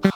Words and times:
Du, 0.00 0.06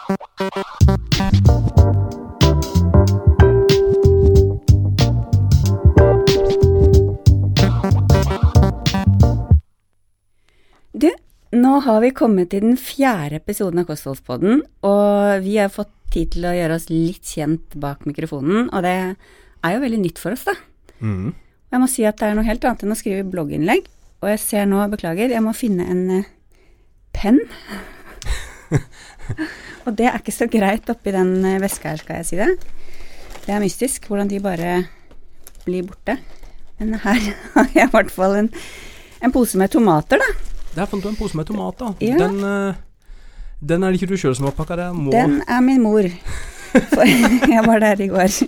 nå 11.52 11.80
har 11.84 12.00
vi 12.00 12.14
kommet 12.16 12.48
til 12.54 12.64
den 12.64 12.78
fjerde 12.80 13.36
episoden 13.36 13.82
av 13.82 13.90
Kostholdspodden, 13.90 14.62
og 14.88 15.44
vi 15.44 15.58
har 15.60 15.68
fått 15.68 15.92
tid 16.14 16.32
til 16.32 16.46
å 16.48 16.54
gjøre 16.56 16.78
oss 16.78 16.88
litt 16.88 17.28
kjent 17.28 17.76
bak 17.76 18.06
mikrofonen, 18.08 18.70
og 18.72 18.86
det 18.86 18.94
er 19.12 19.74
jo 19.74 19.82
veldig 19.84 20.00
nytt 20.00 20.22
for 20.22 20.32
oss, 20.32 20.46
da. 20.48 20.54
Mm. 21.04 21.34
Jeg 21.74 21.82
må 21.82 21.90
si 21.92 22.06
at 22.08 22.16
det 22.22 22.30
er 22.30 22.38
noe 22.38 22.48
helt 22.48 22.64
annet 22.64 22.86
enn 22.86 22.94
å 22.94 22.96
skrive 22.96 23.28
blogginnlegg, 23.28 23.84
og 24.24 24.32
jeg 24.32 24.40
ser 24.46 24.64
nå, 24.70 24.80
beklager, 24.94 25.28
jeg 25.28 25.44
må 25.44 25.52
finne 25.52 25.84
en 25.92 26.02
eh, 26.22 26.32
penn. 27.12 27.44
og 29.86 29.96
det 29.98 30.08
er 30.08 30.18
ikke 30.20 30.34
så 30.34 30.48
greit 30.50 30.88
oppi 30.92 31.14
den 31.14 31.36
eh, 31.44 31.60
veska 31.62 31.92
her, 31.92 32.00
skal 32.02 32.20
jeg 32.20 32.28
si 32.28 32.40
det. 32.40 32.50
Det 33.44 33.52
er 33.52 33.62
mystisk 33.62 34.08
hvordan 34.08 34.30
de 34.30 34.40
bare 34.44 34.72
blir 35.64 35.86
borte. 35.88 36.18
Men 36.78 36.96
her 37.04 37.20
har 37.54 37.70
jeg 37.74 37.88
i 37.88 37.92
hvert 37.92 38.12
fall 38.12 38.38
en, 38.42 38.50
en 39.22 39.34
pose 39.34 39.60
med 39.60 39.72
tomater, 39.74 40.20
da. 40.20 40.32
Der 40.74 40.90
fant 40.90 41.04
du 41.04 41.10
en 41.12 41.18
pose 41.18 41.38
med 41.38 41.46
tomater. 41.46 41.94
Ja. 42.02 42.18
Den, 42.18 42.40
eh, 42.42 42.80
den 43.62 43.82
er 43.82 43.92
det 43.92 44.00
ikke 44.02 44.14
du 44.14 44.18
sjøl 44.20 44.34
som 44.36 44.48
har 44.50 44.56
pakka, 44.56 44.80
det 44.80 44.88
er 44.88 44.96
mor. 44.96 45.14
Den 45.14 45.40
er 45.46 45.62
min 45.64 45.82
mor. 45.84 46.08
For, 46.94 47.04
jeg 47.54 47.64
var 47.66 47.82
der 47.84 48.00
i 48.04 48.08
går. 48.10 48.38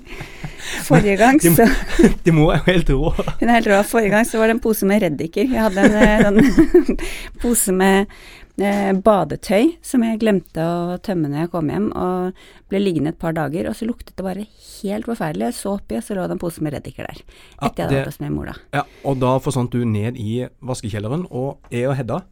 Forrige 0.87 1.17
gang 1.21 1.37
så 1.43 1.67
De 2.27 2.33
må 2.35 2.49
er 2.51 2.59
jo 2.59 2.65
helt 2.73 2.89
rå. 2.91 3.13
Hun 3.41 3.49
er 3.51 3.59
helt 3.61 3.69
rå. 3.71 3.83
Forrige 3.87 4.11
gang 4.17 4.27
så 4.27 4.41
var 4.41 4.51
det 4.51 4.57
en 4.57 4.65
pose 4.65 4.89
med 4.89 5.05
reddiker. 5.05 5.47
Jeg 5.47 5.63
hadde 5.63 5.85
en 5.87 6.01
eh, 6.03 6.25
sånn 6.27 6.99
pose 7.43 7.75
med 7.77 8.11
eh, 8.59 8.91
badetøy 9.07 9.77
som 9.87 10.03
jeg 10.07 10.19
glemte 10.25 10.65
å 10.67 10.97
tømme 11.07 11.31
når 11.31 11.45
jeg 11.45 11.53
kom 11.55 11.71
hjem, 11.71 11.87
og 11.95 12.43
ble 12.73 12.81
liggende 12.83 13.13
et 13.15 13.21
par 13.23 13.37
dager, 13.37 13.69
og 13.71 13.79
så 13.79 13.87
luktet 13.87 14.17
det 14.19 14.27
bare 14.27 14.47
helt 14.49 15.07
forferdelig. 15.07 15.53
Jeg 15.53 15.59
så 15.61 15.77
oppi, 15.79 16.01
og 16.01 16.07
så 16.07 16.17
lå 16.19 16.27
det 16.27 16.35
en 16.39 16.43
pose 16.43 16.65
med 16.67 16.75
reddiker 16.75 17.07
der. 17.13 17.23
Ja, 17.23 17.69
Etter 17.69 17.77
jeg 17.77 17.87
hadde 17.87 17.95
det- 17.95 18.01
vært 18.03 18.11
hos 18.17 18.23
min 18.25 18.35
mor, 18.35 18.51
da. 18.51 18.57
Ja, 18.81 18.87
og 19.07 19.21
da 19.23 19.37
forsvant 19.45 19.71
du 19.77 19.85
ned 19.87 20.19
i 20.19 20.41
vaskekjelleren, 20.67 21.29
og 21.31 21.61
jeg 21.71 21.87
og 21.91 21.95
Hedda, 22.01 22.25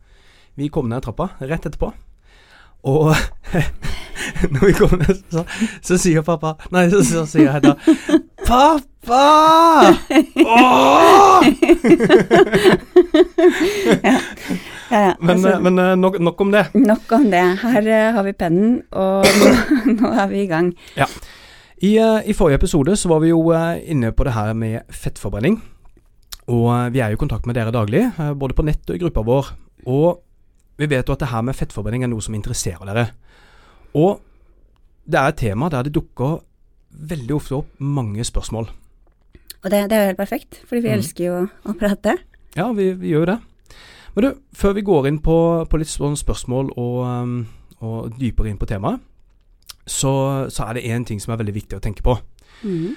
vi 0.58 0.68
kom 0.74 0.90
ned 0.90 1.06
trappa 1.06 1.30
rett 1.42 1.70
etterpå. 1.70 1.92
Og 2.84 3.14
når 4.52 4.66
vi 4.66 4.72
kommer 4.78 5.02
ned, 5.04 5.22
så, 5.32 5.44
så 5.82 5.98
sier 6.00 6.24
pappa 6.26 6.54
Nei, 6.74 6.88
så, 6.92 7.02
så 7.06 7.24
sier 7.28 7.52
Hedda 7.54 7.76
Pappa! 8.44 9.24
Åh! 10.44 11.44
Ja, 14.04 14.18
ja, 14.90 15.14
Men, 15.20 15.30
altså, 15.30 15.60
men 15.60 15.78
eh, 15.78 15.96
nok, 15.96 16.18
nok 16.20 16.40
om 16.40 16.52
det. 16.52 16.66
nok 16.74 17.12
om 17.12 17.24
det. 17.30 17.44
Her 17.62 17.86
uh, 17.88 18.14
har 18.14 18.22
vi 18.26 18.32
pennen, 18.32 18.82
og 18.92 19.24
nå, 19.24 19.52
nå 19.98 20.10
er 20.12 20.28
vi 20.30 20.42
i 20.42 20.48
gang. 20.50 20.72
I, 20.94 21.94
uh, 21.98 22.20
I 22.24 22.36
forrige 22.36 22.60
episode 22.60 22.96
så 22.96 23.08
var 23.08 23.22
vi 23.24 23.32
jo 23.32 23.40
uh, 23.52 23.74
inne 23.80 24.12
på 24.12 24.24
det 24.24 24.36
her 24.36 24.52
med 24.52 24.84
fettforbrenning. 24.90 25.58
Og 26.52 26.92
vi 26.92 27.00
er 27.00 27.12
jo 27.12 27.16
i 27.16 27.22
kontakt 27.24 27.46
med 27.48 27.56
dere 27.56 27.72
daglig, 27.72 28.04
både 28.36 28.54
på 28.54 28.66
nett 28.68 28.90
og 28.90 28.96
i 28.96 29.00
gruppa 29.00 29.24
vår. 29.24 29.52
Og 29.88 30.20
vi 30.76 30.88
vet 30.90 31.08
jo 31.08 31.16
at 31.16 31.22
det 31.24 31.32
her 31.32 31.44
med 31.46 31.56
fettforbrenning 31.56 32.04
er 32.04 32.12
noe 32.12 32.24
som 32.24 32.36
interesserer 32.36 32.84
dere. 32.84 33.08
Og 33.94 34.20
det 35.04 35.20
er 35.20 35.30
et 35.30 35.40
tema 35.40 35.68
der 35.72 35.86
det 35.86 35.94
dukker 35.94 36.38
veldig 36.94 37.34
ofte 37.34 37.58
opp 37.60 37.80
mange 37.82 38.24
spørsmål. 38.24 38.68
Og 39.64 39.70
det, 39.70 39.90
det 39.90 39.96
er 39.96 40.02
jo 40.02 40.12
helt 40.12 40.20
perfekt, 40.20 40.60
fordi 40.68 40.82
vi 40.84 40.90
mm. 40.92 40.94
elsker 40.98 41.24
jo 41.24 41.36
å 41.64 41.74
prate. 41.78 42.18
Ja, 42.56 42.68
vi, 42.76 42.92
vi 42.98 43.14
gjør 43.14 43.24
jo 43.24 43.30
det. 43.32 43.38
Men 44.14 44.24
du, 44.24 44.28
før 44.54 44.76
vi 44.76 44.84
går 44.86 45.08
inn 45.10 45.18
på, 45.24 45.36
på 45.70 45.80
litt 45.80 45.90
sånn 45.90 46.18
spørsmål 46.18 46.70
og, 46.78 46.98
um, 47.02 47.38
og 47.82 48.14
dypere 48.20 48.52
inn 48.52 48.60
på 48.60 48.68
temaet, 48.70 49.02
så, 49.86 50.12
så 50.52 50.68
er 50.68 50.78
det 50.78 50.86
én 50.88 51.04
ting 51.04 51.18
som 51.20 51.34
er 51.34 51.40
veldig 51.42 51.56
viktig 51.56 51.78
å 51.78 51.82
tenke 51.82 52.04
på. 52.04 52.14
Mm. 52.62 52.94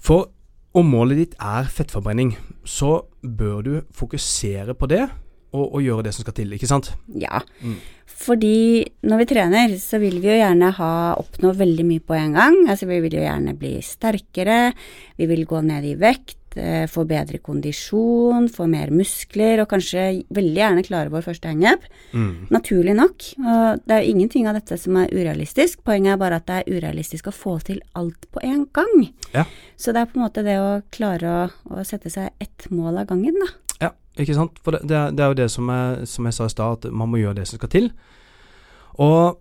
For 0.00 0.30
om 0.74 0.88
målet 0.90 1.20
ditt 1.20 1.36
er 1.38 1.68
fettforbrenning, 1.70 2.32
så 2.66 3.04
bør 3.22 3.60
du 3.62 3.74
fokusere 3.94 4.74
på 4.74 4.88
det 4.90 5.04
og, 5.54 5.66
og 5.78 5.84
gjøre 5.84 6.08
det 6.08 6.14
som 6.16 6.26
skal 6.26 6.36
til, 6.36 6.54
ikke 6.56 6.70
sant? 6.70 6.92
Ja. 7.14 7.40
Mm. 7.62 7.78
Fordi 8.04 8.84
når 9.08 9.22
vi 9.22 9.26
trener, 9.32 9.74
så 9.80 9.98
vil 10.02 10.20
vi 10.22 10.30
jo 10.30 10.38
gjerne 10.38 10.70
ha 10.76 10.92
oppnå 11.18 11.54
veldig 11.56 11.84
mye 11.88 12.04
på 12.04 12.16
en 12.16 12.36
gang. 12.36 12.56
Altså 12.68 12.88
vi 12.88 13.00
vil 13.04 13.18
jo 13.18 13.24
gjerne 13.24 13.56
bli 13.58 13.76
sterkere, 13.84 14.72
vi 15.18 15.28
vil 15.30 15.44
gå 15.48 15.60
ned 15.64 15.86
i 15.88 15.94
vekt, 15.98 16.56
eh, 16.60 16.84
få 16.90 17.06
bedre 17.08 17.40
kondisjon, 17.44 18.46
få 18.52 18.68
mer 18.70 18.92
muskler 18.94 19.64
og 19.64 19.70
kanskje 19.72 20.24
veldig 20.36 20.60
gjerne 20.60 20.86
klare 20.86 21.12
vår 21.12 21.26
første 21.26 21.50
hangup. 21.50 21.88
Mm. 22.12 22.46
Naturlig 22.54 22.94
nok. 23.00 23.28
Og 23.40 23.82
det 23.82 23.96
er 23.96 24.04
jo 24.04 24.14
ingenting 24.14 24.48
av 24.48 24.60
dette 24.60 24.78
som 24.80 25.00
er 25.00 25.12
urealistisk. 25.12 25.82
Poenget 25.84 26.14
er 26.14 26.22
bare 26.22 26.40
at 26.40 26.48
det 26.48 26.60
er 26.60 26.78
urealistisk 26.78 27.32
å 27.32 27.36
få 27.36 27.58
til 27.66 27.82
alt 27.98 28.28
på 28.30 28.44
en 28.44 28.66
gang. 28.72 29.08
Ja. 29.34 29.48
Så 29.76 29.92
det 29.92 30.04
er 30.04 30.12
på 30.12 30.20
en 30.20 30.28
måte 30.28 30.46
det 30.46 30.60
å 30.60 30.80
klare 30.94 31.34
å, 31.34 31.44
å 31.72 31.84
sette 31.88 32.12
seg 32.12 32.36
ett 32.40 32.70
mål 32.70 33.02
av 33.02 33.10
gangen, 33.10 33.40
da. 33.42 33.52
Ja, 34.14 34.24
ikke 34.24 34.36
sant? 34.36 34.60
For 34.62 34.76
det, 34.76 34.84
det, 34.88 35.22
er, 35.22 35.32
jo 35.32 35.38
det 35.38 35.48
som 35.52 35.70
jeg, 35.70 36.08
som 36.10 36.28
jeg 36.28 36.36
sa 36.36 36.46
i 36.46 36.52
stad, 36.52 36.86
at 36.86 36.92
man 36.92 37.10
må 37.10 37.22
gjøre 37.22 37.40
det 37.40 37.48
som 37.50 37.58
skal 37.58 37.72
til. 37.72 37.90
Og 39.02 39.40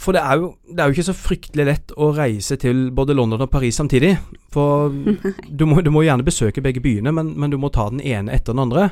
for 0.00 0.16
det 0.16 0.22
er, 0.22 0.38
jo, 0.40 0.54
det 0.70 0.80
er 0.80 0.88
jo 0.88 0.96
ikke 0.96 1.08
så 1.10 1.16
fryktelig 1.16 1.66
lett 1.68 1.92
å 2.00 2.08
reise 2.16 2.56
til 2.60 2.86
både 2.96 3.16
London 3.16 3.44
og 3.44 3.50
Paris 3.52 3.76
samtidig. 3.80 4.14
For 4.52 4.88
du 5.58 5.66
må, 5.68 5.82
du 5.84 5.90
må 5.92 6.06
gjerne 6.06 6.24
besøke 6.24 6.64
begge 6.64 6.82
byene, 6.84 7.12
men, 7.12 7.34
men 7.36 7.52
du 7.52 7.58
må 7.60 7.72
ta 7.74 7.90
den 7.92 8.00
ene 8.00 8.32
etter 8.32 8.56
den 8.56 8.64
andre. 8.64 8.90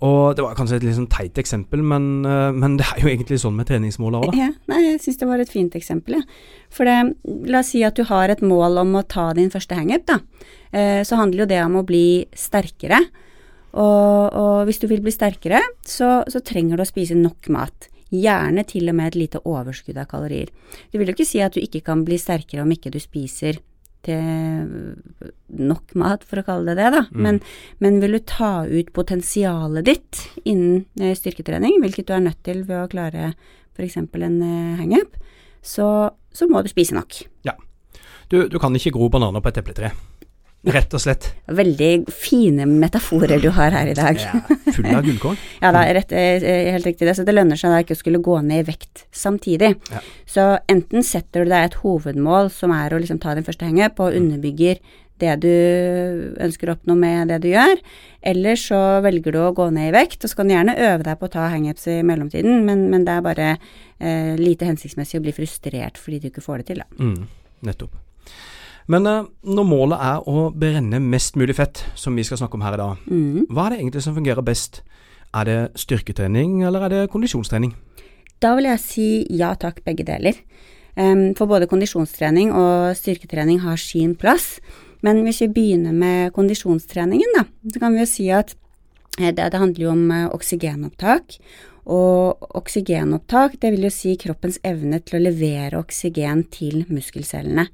Og 0.00 0.36
det 0.36 0.44
var 0.44 0.56
kanskje 0.56 0.78
et 0.78 0.84
litt 0.86 0.96
sånn 0.96 1.10
teit 1.12 1.36
eksempel, 1.40 1.82
men, 1.84 2.24
eh, 2.24 2.50
men 2.56 2.78
det 2.80 2.86
er 2.88 3.02
jo 3.02 3.10
egentlig 3.10 3.36
sånn 3.42 3.56
med 3.58 3.68
treningsmåler 3.68 4.22
òg, 4.22 4.30
da. 4.32 4.46
Ja, 4.46 4.52
nei, 4.72 4.80
jeg 4.86 5.00
syns 5.04 5.20
det 5.20 5.28
var 5.28 5.42
et 5.42 5.52
fint 5.52 5.76
eksempel, 5.76 6.16
jeg. 6.16 6.44
For 6.72 6.88
det, 6.88 6.96
la 7.52 7.60
oss 7.60 7.72
si 7.74 7.82
at 7.84 7.98
du 8.00 8.06
har 8.08 8.32
et 8.32 8.40
mål 8.40 8.80
om 8.80 8.96
å 8.96 9.04
ta 9.04 9.28
din 9.36 9.52
første 9.52 9.76
hangup, 9.76 10.06
da. 10.08 10.20
Eh, 10.72 11.02
så 11.04 11.20
handler 11.20 11.44
jo 11.44 11.50
det 11.52 11.60
om 11.66 11.76
å 11.82 11.84
bli 11.84 12.04
sterkere. 12.32 13.02
Og, 13.70 14.34
og 14.34 14.66
hvis 14.66 14.80
du 14.82 14.88
vil 14.90 15.02
bli 15.04 15.12
sterkere, 15.14 15.62
så, 15.86 16.20
så 16.30 16.42
trenger 16.42 16.78
du 16.78 16.84
å 16.84 16.88
spise 16.88 17.18
nok 17.18 17.50
mat. 17.54 17.90
Gjerne 18.10 18.64
til 18.66 18.90
og 18.90 18.96
med 18.98 19.12
et 19.12 19.20
lite 19.20 19.42
overskudd 19.46 19.98
av 20.02 20.08
kalorier. 20.10 20.50
Det 20.90 20.98
vil 20.98 21.12
jo 21.12 21.14
ikke 21.14 21.28
si 21.28 21.42
at 21.44 21.54
du 21.54 21.62
ikke 21.62 21.84
kan 21.86 22.02
bli 22.06 22.18
sterkere 22.18 22.64
om 22.64 22.72
ikke 22.74 22.90
du 22.90 22.98
spiser 23.02 23.60
til 24.06 24.94
nok 25.60 25.94
mat, 26.00 26.24
for 26.24 26.40
å 26.40 26.46
kalle 26.46 26.72
det 26.72 26.80
det, 26.80 26.90
da. 26.94 27.02
Mm. 27.12 27.22
Men, 27.26 27.40
men 27.84 27.98
vil 28.02 28.16
du 28.16 28.22
ta 28.24 28.52
ut 28.64 28.92
potensialet 28.96 29.86
ditt 29.86 30.22
innen 30.42 30.86
eh, 31.00 31.12
styrketrening, 31.16 31.78
hvilket 31.84 32.08
du 32.08 32.14
er 32.16 32.24
nødt 32.24 32.40
til 32.46 32.64
ved 32.64 32.78
å 32.80 32.88
klare 32.90 33.34
f.eks. 33.76 33.98
en 34.00 34.38
eh, 34.46 34.80
hangup, 34.80 35.18
så, 35.60 35.90
så 36.32 36.48
må 36.48 36.64
du 36.64 36.72
spise 36.72 36.96
nok. 36.96 37.20
Du, 38.30 38.44
du 38.48 38.58
kan 38.62 38.74
ikke 38.76 38.94
gro 38.94 39.10
bananer 39.12 39.42
på 39.42 39.50
et 39.50 39.60
epletre. 39.60 39.90
Rett 40.60 40.92
og 40.92 41.00
slett. 41.00 41.30
Veldig 41.48 41.90
fine 42.12 42.66
metaforer 42.68 43.40
du 43.40 43.48
har 43.56 43.72
her 43.72 43.88
i 43.88 43.96
dag. 43.96 44.18
Ja, 44.20 44.40
full 44.74 44.88
av 44.92 45.06
gullkorn. 45.06 45.38
Ja 45.62 45.70
da, 45.72 45.86
rett, 45.96 46.12
eh, 46.12 46.44
helt 46.74 46.84
riktig 46.84 47.08
det. 47.08 47.14
Så 47.16 47.24
det 47.24 47.32
lønner 47.32 47.56
seg 47.56 47.72
da 47.72 47.80
ikke 47.80 47.96
å 47.96 48.00
skulle 48.00 48.20
gå 48.24 48.36
ned 48.44 48.66
i 48.66 48.68
vekt 48.68 49.06
samtidig. 49.08 49.72
Ja. 49.88 50.02
Så 50.28 50.46
enten 50.68 51.06
setter 51.06 51.46
du 51.46 51.52
deg 51.52 51.70
et 51.70 51.78
hovedmål 51.80 52.52
som 52.52 52.74
er 52.76 52.92
å 52.92 53.00
liksom 53.00 53.22
ta 53.22 53.32
din 53.36 53.46
første 53.46 53.64
hengep 53.64 54.02
og 54.04 54.16
underbygger 54.18 54.82
det 55.20 55.34
du 55.44 55.50
ønsker 56.40 56.70
å 56.70 56.76
oppnå 56.76 56.96
med 56.96 57.32
det 57.32 57.40
du 57.44 57.50
gjør, 57.52 57.80
eller 58.32 58.60
så 58.60 58.78
velger 59.04 59.36
du 59.36 59.40
å 59.42 59.50
gå 59.56 59.66
ned 59.74 59.90
i 59.90 59.96
vekt, 59.96 60.24
og 60.24 60.32
så 60.32 60.38
kan 60.38 60.48
du 60.48 60.54
gjerne 60.54 60.76
øve 60.76 61.04
deg 61.06 61.20
på 61.20 61.28
å 61.28 61.34
ta 61.34 61.48
hangups 61.52 61.88
i 61.92 61.98
mellomtiden, 62.06 62.62
men, 62.64 62.86
men 62.92 63.04
det 63.04 63.16
er 63.16 63.26
bare 63.26 63.50
eh, 63.52 64.32
lite 64.40 64.68
hensiktsmessig 64.68 65.20
å 65.20 65.24
bli 65.24 65.36
frustrert 65.36 66.00
fordi 66.00 66.22
du 66.22 66.30
ikke 66.30 66.44
får 66.44 66.62
det 66.62 66.70
til, 66.70 66.80
da. 66.84 67.04
Mm, 67.04 67.28
nettopp. 67.68 68.00
Men 68.90 69.06
eh, 69.06 69.28
når 69.46 69.66
målet 69.68 70.02
er 70.02 70.26
å 70.28 70.48
brenne 70.56 70.98
mest 71.02 71.38
mulig 71.38 71.54
fett, 71.60 71.84
som 71.94 72.16
vi 72.18 72.24
skal 72.26 72.40
snakke 72.40 72.58
om 72.58 72.64
her 72.66 72.74
i 72.74 72.80
dag, 72.80 73.04
Mm. 73.06 73.46
hva 73.48 73.66
er 73.66 73.70
det 73.70 73.78
egentlig 73.80 74.02
som 74.02 74.16
fungerer 74.16 74.42
best? 74.42 74.82
Er 75.32 75.44
det 75.46 75.58
styrketrening, 75.78 76.64
eller 76.66 76.82
er 76.82 76.88
det 76.88 77.10
kondisjonstrening? 77.12 77.74
Da 78.42 78.56
vil 78.56 78.64
jeg 78.64 78.80
si 78.80 79.26
ja 79.30 79.54
takk, 79.54 79.84
begge 79.84 80.02
deler. 80.04 80.34
Um, 80.96 81.34
for 81.38 81.46
både 81.46 81.68
kondisjonstrening 81.70 82.50
og 82.52 82.96
styrketrening 82.98 83.60
har 83.62 83.76
sin 83.78 84.16
plass. 84.16 84.58
Men 85.02 85.22
hvis 85.24 85.40
vi 85.44 85.48
begynner 85.54 85.94
med 85.94 86.32
kondisjonstreningen, 86.34 87.36
da, 87.36 87.44
så 87.72 87.78
kan 87.78 87.94
vi 87.94 88.02
jo 88.02 88.08
si 88.10 88.26
at 88.34 88.56
eh, 89.20 89.30
det, 89.30 89.52
det 89.52 89.60
handler 89.60 89.84
jo 89.86 89.92
om 89.94 90.10
eh, 90.10 90.26
oksygenopptak. 90.34 91.38
Og 91.90 92.42
oksygenopptak, 92.58 93.56
det 93.62 93.70
vil 93.72 93.86
jo 93.86 93.92
si 93.94 94.16
kroppens 94.20 94.58
evne 94.66 95.00
til 95.00 95.20
å 95.20 95.24
levere 95.30 95.78
oksygen 95.80 96.44
til 96.52 96.84
muskelcellene. 96.90 97.68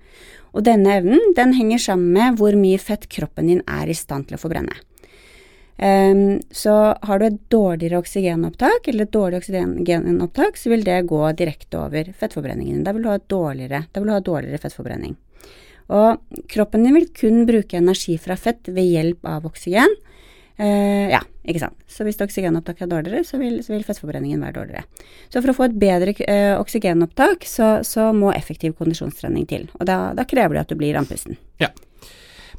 Og 0.57 0.65
denne 0.65 0.99
evnen, 0.99 1.21
den 1.37 1.53
henger 1.53 1.83
sammen 1.83 2.15
med 2.17 2.39
hvor 2.41 2.57
mye 2.57 2.81
fett 2.81 3.05
kroppen 3.13 3.51
din 3.51 3.65
er 3.69 3.91
i 3.93 3.97
stand 3.97 4.29
til 4.29 4.39
å 4.39 4.41
forbrenne. 4.41 4.77
Um, 5.77 6.39
så 6.49 6.73
har 7.05 7.21
du 7.21 7.27
et 7.27 7.41
dårligere 7.53 8.01
oksygenopptak, 8.01 8.89
eller 8.89 9.05
et 9.05 9.13
dårlig 9.13 9.43
oksygenopptak, 9.43 10.57
så 10.57 10.73
vil 10.73 10.87
det 10.87 11.03
gå 11.11 11.21
direkte 11.37 11.83
over 11.83 12.09
fettforbrenningen. 12.17 12.81
Da 12.87 12.97
vil 12.97 13.05
du 13.05 13.11
ha, 13.13 13.19
dårligere, 13.21 13.83
vil 13.93 14.09
du 14.09 14.15
ha 14.15 14.23
dårligere 14.25 14.63
fettforbrenning. 14.63 15.19
Og 15.93 16.41
kroppen 16.51 16.87
din 16.87 16.97
vil 16.97 17.11
kun 17.15 17.45
bruke 17.47 17.77
energi 17.79 18.17
fra 18.19 18.39
fett 18.41 18.73
ved 18.73 18.89
hjelp 18.89 19.29
av 19.29 19.45
oksygen. 19.47 19.93
Eh, 20.57 21.11
ja, 21.13 21.21
ikke 21.45 21.61
sant. 21.61 21.77
Så 21.91 22.05
hvis 22.07 22.17
oksygenopptaket 22.23 22.87
er 22.87 22.93
dårligere, 22.95 23.25
så 23.29 23.41
vil, 23.41 23.59
så 23.65 23.75
vil, 23.75 23.85
fettforbrenningen 23.85 24.41
være 24.41 24.57
dårligere. 24.57 25.05
Så 25.29 25.43
for 25.43 25.53
å 25.53 25.57
få 25.59 25.67
et 25.69 25.77
bedre 25.81 26.15
eh, 26.25 26.55
oksygenopptak, 26.57 27.45
så, 27.49 27.69
så, 27.85 28.09
må 28.17 28.33
effektiv 28.33 28.77
kondisjonstrening 28.79 29.45
til. 29.51 29.69
Og 29.77 29.85
da, 29.89 29.99
da, 30.17 30.25
krever 30.29 30.57
det 30.57 30.65
at 30.65 30.73
du 30.73 30.81
blir 30.81 30.97
andpusten. 30.97 31.37
Ja. 31.61 31.69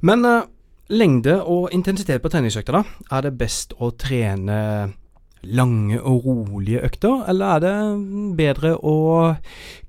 Men 0.06 0.28
uh, 0.30 0.46
lengde 0.94 1.40
og 1.42 1.74
intensitet 1.74 2.22
på 2.22 2.30
treningsøkta, 2.32 2.78
da? 2.78 3.10
Er 3.18 3.26
det 3.26 3.34
best 3.40 3.74
å 3.82 3.90
trene 3.98 4.60
lange 5.48 5.98
og 6.02 6.26
rolige 6.28 6.84
økter, 6.86 7.24
eller 7.30 7.58
er 7.58 7.66
det 7.66 7.74
bedre 8.38 8.76
å 8.78 8.96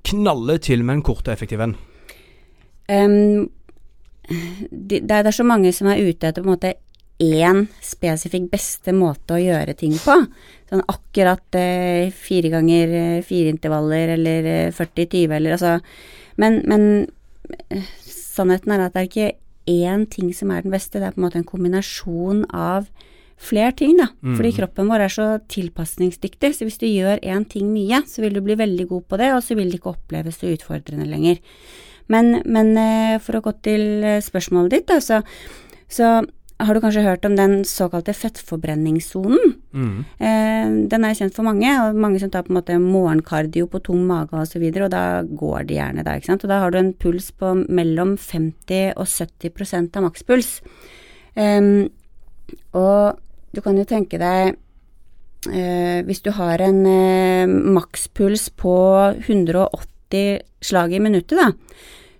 knalle 0.07 0.57
til 0.63 0.85
med 0.85 0.99
en 0.99 1.05
kort 1.05 1.27
og 1.27 1.33
effektiv 1.33 1.61
en? 1.61 1.77
Um, 2.89 3.49
det, 4.71 5.03
det, 5.05 5.17
er 5.19 5.33
så 5.35 5.45
mange 5.45 5.73
som 5.75 5.89
er 5.89 6.01
ute 6.01 6.29
etter 6.29 6.41
på 6.41 6.47
en 6.49 6.55
måte 6.55 6.77
én 7.19 7.65
spesifikk 7.83 8.47
beste 8.53 8.93
måte 8.95 9.35
å 9.35 9.41
gjøre 9.41 9.75
ting 9.77 9.95
på. 9.99 10.15
Sånn 10.69 10.85
akkurat 10.87 11.57
eh, 11.59 12.13
fire 12.15 12.51
ganger 12.53 12.95
eh, 12.95 13.19
fire 13.25 13.51
intervaller 13.51 14.15
eller 14.15 14.49
40-20 14.75 15.17
eh, 15.17 15.35
eller 15.35 15.57
altså 15.57 15.79
Men, 16.39 16.61
men 16.69 16.83
eh, 17.67 17.83
sannheten 18.07 18.71
er 18.71 18.85
at 18.85 18.95
det 18.95 19.01
er 19.01 19.09
ikke 19.09 19.31
én 19.69 20.05
ting 20.09 20.31
som 20.33 20.53
er 20.53 20.63
den 20.63 20.73
beste, 20.73 21.01
det 21.01 21.09
er 21.09 21.15
på 21.15 21.19
en 21.19 21.27
måte 21.27 21.39
en 21.41 21.47
kombinasjon 21.47 22.45
av 22.55 22.87
flere 23.39 23.73
ting, 23.75 23.97
da. 23.99 24.07
Mm. 24.23 24.37
Fordi 24.37 24.53
kroppen 24.55 24.87
vår 24.91 25.03
er 25.03 25.13
så 25.13 25.27
tilpasningsdyktig, 25.51 26.53
så 26.55 26.65
hvis 26.67 26.79
du 26.79 26.87
gjør 26.87 27.21
én 27.23 27.45
ting 27.47 27.69
mye, 27.71 28.01
så 28.07 28.23
vil 28.23 28.35
du 28.35 28.41
bli 28.43 28.57
veldig 28.59 28.87
god 28.89 29.05
på 29.11 29.19
det, 29.19 29.29
og 29.35 29.43
så 29.43 29.55
vil 29.59 29.69
det 29.69 29.79
ikke 29.79 29.93
oppleves 29.93 30.39
så 30.39 30.49
utfordrende 30.51 31.07
lenger. 31.07 31.39
Men, 32.11 32.39
men 32.49 32.73
for 33.23 33.37
å 33.37 33.43
gå 33.45 33.53
til 33.63 33.85
spørsmålet 34.25 34.73
ditt, 34.73 34.89
da, 34.89 34.97
så, 35.03 35.21
så 35.87 36.09
har 36.59 36.75
du 36.75 36.81
kanskje 36.83 37.05
hørt 37.05 37.25
om 37.27 37.37
den 37.37 37.61
såkalte 37.67 38.13
fettforbrenningssonen? 38.13 39.53
Mm. 39.71 39.99
Eh, 40.19 40.71
den 40.91 41.05
er 41.07 41.15
kjent 41.15 41.35
for 41.37 41.47
mange, 41.47 41.69
og 41.71 41.95
mange 41.95 42.19
som 42.19 42.31
tar 42.33 42.43
på 42.43 42.51
en 42.51 42.57
måte 42.59 42.75
morgenkardio 42.83 43.69
på 43.71 43.79
tung 43.85 44.01
mage 44.09 44.33
osv., 44.33 44.41
og, 44.41 44.49
så 44.51 44.61
videre, 44.63 44.89
og 44.89 44.91
da 44.91 45.03
går 45.23 45.69
de 45.69 45.77
gjerne 45.77 46.03
der, 46.03 46.19
ikke 46.19 46.33
sant. 46.33 46.43
Og 46.43 46.51
da 46.51 46.59
har 46.59 46.73
du 46.75 46.79
en 46.81 46.91
puls 46.93 47.31
på 47.31 47.53
mellom 47.63 48.17
50 48.19 48.91
og 48.99 49.07
70% 49.07 49.95
av 49.95 50.07
makspuls. 50.09 50.51
Eh, 51.39 51.71
og 52.75 53.23
du 53.55 53.63
kan 53.65 53.79
jo 53.79 53.85
tenke 53.87 54.19
deg 54.21 54.55
eh, 55.49 55.99
Hvis 56.05 56.21
du 56.25 56.31
har 56.35 56.61
en 56.61 56.83
eh, 56.85 57.47
makspuls 57.47 58.49
på 58.59 58.75
180 59.15 60.41
slag 60.61 60.93
i 60.93 61.01
minuttet, 61.01 61.39
da, 61.39 61.53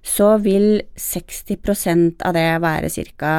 så 0.06 0.38
vil 0.42 0.80
60% 0.96 2.24
av 2.26 2.38
det 2.38 2.50
være 2.64 2.90
ca. 3.20 3.34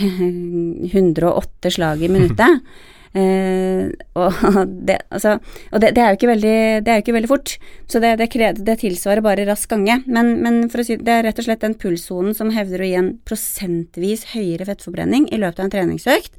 108 0.00 1.70
slag 1.70 2.02
i 2.02 2.08
minuttet. 2.12 2.64
Uh, 3.10 3.90
og 4.20 4.60
det, 4.86 5.00
altså, 5.10 5.32
og 5.72 5.82
det, 5.82 5.90
det, 5.96 6.02
er 6.04 6.28
veldig, 6.30 6.58
det 6.86 6.92
er 6.92 7.00
jo 7.00 7.04
ikke 7.04 7.16
veldig 7.16 7.30
fort, 7.32 7.56
så 7.90 7.98
det, 8.02 8.12
det, 8.20 8.76
tilsvarer 8.82 9.24
bare 9.24 9.46
rask 9.48 9.70
gange. 9.72 10.00
Men, 10.06 10.36
men, 10.44 10.60
si, 10.70 10.98
det 11.00 11.16
er 11.16 11.26
rett 11.26 11.40
og 11.42 11.48
slett 11.48 11.64
den 11.64 11.78
pulssonen 11.80 12.36
som 12.38 12.52
hevder 12.54 12.84
å 12.84 12.90
gi 12.90 13.00
en 13.00 13.16
prosentvis 13.26 14.28
høyere 14.36 14.68
fettforbrenning 14.68 15.26
i 15.34 15.40
løpet 15.42 15.58
av 15.58 15.66
en 15.66 15.74
treningsøkt. 15.74 16.38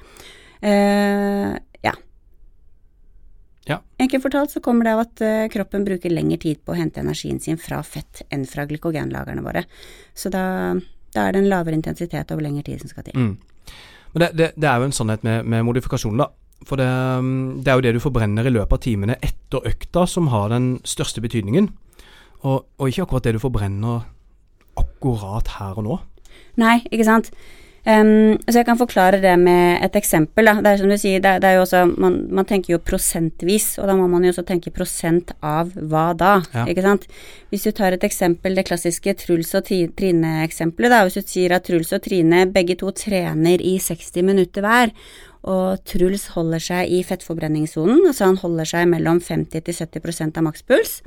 Uh, 0.62 1.58
ja. 1.84 1.94
ja. 3.68 3.82
Enkelt 4.00 4.24
fortalt 4.24 4.54
så 4.54 4.64
kommer 4.64 4.88
det 4.88 4.96
av 4.96 5.04
at 5.04 5.26
uh, 5.26 5.52
kroppen 5.52 5.84
bruker 5.88 6.14
lengre 6.14 6.40
tid 6.46 6.64
på 6.64 6.72
å 6.72 6.80
hente 6.80 7.04
energien 7.04 7.42
sin 7.44 7.60
fra 7.60 7.82
fett 7.84 8.24
enn 8.32 8.48
fra 8.48 8.68
glykogenlagrene 8.70 9.44
våre. 9.44 9.66
Så 10.16 10.32
da 10.32 10.46
da 11.12 11.28
er 11.28 11.36
det 11.36 11.44
en 11.44 11.50
lavere 11.52 11.76
intensitet 11.76 12.32
over 12.32 12.46
lengre 12.46 12.64
tid 12.68 12.82
som 12.82 12.92
skal 12.92 13.08
til. 13.08 13.18
Mm. 13.18 13.34
Men 14.14 14.26
det, 14.26 14.30
det, 14.38 14.48
det, 14.58 14.68
er 14.68 14.80
jo 14.80 14.90
en 14.90 14.96
sannhet 14.96 15.24
med, 15.24 15.48
med 15.48 15.66
modifikasjon, 15.68 16.20
da. 16.20 16.30
For 16.68 16.78
det, 16.78 16.88
det, 17.66 17.72
er 17.72 17.80
jo 17.80 17.86
det 17.86 17.94
du 17.96 18.04
forbrenner 18.04 18.46
i 18.46 18.54
løpet 18.54 18.76
av 18.78 18.84
timene 18.84 19.18
etter 19.24 19.66
økta 19.72 20.06
som 20.10 20.30
har 20.34 20.52
den 20.54 20.76
største 20.86 21.24
betydningen. 21.24 21.72
Og, 22.42 22.68
og 22.78 22.90
ikke 22.90 23.08
akkurat 23.08 23.26
det 23.26 23.36
du 23.38 23.42
forbrenner 23.42 24.04
akkurat 24.78 25.56
her 25.58 25.80
og 25.82 25.88
nå. 25.88 25.98
Nei, 26.62 26.78
ikke 26.92 27.08
sant. 27.08 27.32
Um, 27.82 28.38
så 28.46 28.60
jeg 28.60 28.68
kan 28.68 28.78
forklare 28.78 29.18
det 29.24 29.34
med 29.42 29.82
et 29.82 29.96
eksempel. 29.98 30.46
Da. 30.46 30.60
Det 30.62 30.70
er 30.70 30.82
som 30.84 30.92
du 30.92 30.98
sier, 31.02 31.22
det, 31.24 31.32
det 31.42 31.50
er 31.50 31.56
jo 31.58 31.64
også, 31.64 31.80
man, 31.90 32.20
man, 32.30 32.46
tenker 32.46 32.76
jo 32.76 32.82
prosentvis, 32.86 33.74
og 33.82 33.90
da 33.90 33.96
må 33.98 34.06
man 34.12 34.28
jo 34.28 34.34
også 34.36 34.46
tenke 34.46 34.74
prosent 34.76 35.34
av 35.42 35.72
hva 35.74 36.12
da, 36.18 36.36
ja. 36.54 36.68
ikke 36.70 36.86
sant. 36.86 37.08
Hvis 37.50 37.66
du 37.66 37.72
tar 37.74 37.98
et 37.98 38.06
eksempel, 38.06 38.54
det 38.58 38.68
klassiske 38.70 39.16
Truls 39.24 39.56
og 39.58 39.66
Trine-eksempelet, 39.66 40.94
da. 40.94 41.02
Hvis 41.08 41.18
du 41.18 41.34
sier 41.34 41.58
at 41.58 41.66
Truls 41.66 41.90
og 41.98 42.06
Trine 42.06 42.46
begge 42.54 42.78
to 42.78 42.94
trener 42.94 43.66
i 43.66 43.78
60 43.82 44.30
minutter 44.30 44.66
hver, 44.66 44.94
og 45.42 45.82
Truls 45.90 46.28
holder 46.36 46.62
seg 46.62 46.92
i 46.94 47.02
fettforbrenningssonen, 47.08 48.04
altså 48.06 48.30
han 48.30 48.38
holder 48.44 48.76
seg 48.76 48.92
mellom 48.94 49.24
50 49.26 49.66
til 49.66 49.80
70% 49.80 50.38
av 50.38 50.46
makspuls. 50.46 51.00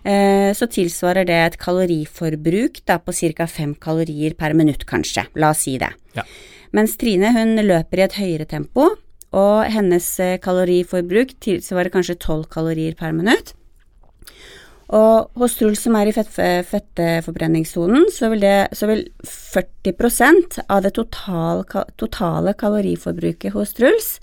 Eh, 0.00 0.50
så 0.56 0.68
tilsvarer 0.70 1.26
det 1.28 1.36
et 1.36 1.58
kaloriforbruk 1.60 2.80
da, 2.88 2.96
på 2.98 3.12
ca. 3.12 3.46
fem 3.46 3.74
kalorier 3.74 4.34
per 4.34 4.54
minutt, 4.56 4.86
kanskje. 4.88 5.26
La 5.36 5.52
oss 5.52 5.66
si 5.66 5.76
det. 5.78 5.92
Ja. 6.16 6.24
Mens 6.72 6.96
Trine 6.96 7.32
hun 7.34 7.58
løper 7.60 8.00
i 8.00 8.06
et 8.06 8.16
høyere 8.16 8.46
tempo, 8.48 8.94
og 9.30 9.56
hennes 9.70 10.06
eh, 10.22 10.38
kaloriforbruk 10.42 11.36
tilsvarer 11.44 11.92
kanskje 11.92 12.20
tolv 12.22 12.48
kalorier 12.50 12.96
per 12.98 13.12
minutt. 13.12 13.54
Og 14.90 15.30
hos 15.38 15.54
Truls 15.54 15.84
som 15.84 15.94
er 15.94 16.08
i 16.10 16.14
fett, 16.14 16.32
fettforbrenningssonen, 16.66 18.08
så 18.10 18.32
vil, 18.32 18.40
det, 18.42 18.72
så 18.74 18.88
vil 18.90 19.04
40% 19.22 20.64
av 20.66 20.82
det 20.82 20.96
totale, 20.96 21.84
totale 22.00 22.56
kaloriforbruket 22.58 23.54
hos 23.54 23.76
Truls 23.78 24.16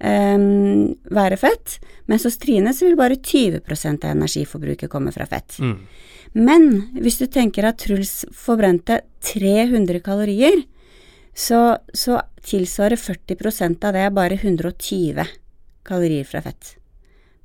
um, 0.00 0.94
være 1.12 1.38
fett, 1.40 1.78
mens 2.10 2.24
hos 2.26 2.38
Trine 2.40 2.72
så 2.74 2.88
vil 2.88 2.98
bare 2.98 3.18
20% 3.20 4.06
av 4.06 4.16
energiforbruket 4.16 4.90
komme 4.92 5.12
fra 5.14 5.26
fett. 5.30 5.58
Mm. 5.60 5.76
Men 6.32 6.66
hvis 7.02 7.18
du 7.20 7.26
tenker 7.26 7.66
at 7.66 7.80
Truls 7.82 8.24
forbrente 8.36 9.00
300 9.32 10.02
kalorier, 10.04 10.62
så, 11.34 11.78
så 11.94 12.20
tilsvarer 12.46 12.98
40% 12.98 13.86
av 13.86 13.96
det 13.96 14.10
bare 14.14 14.38
120 14.38 15.24
kalorier 15.86 16.28
fra 16.28 16.42
fett. 16.44 16.76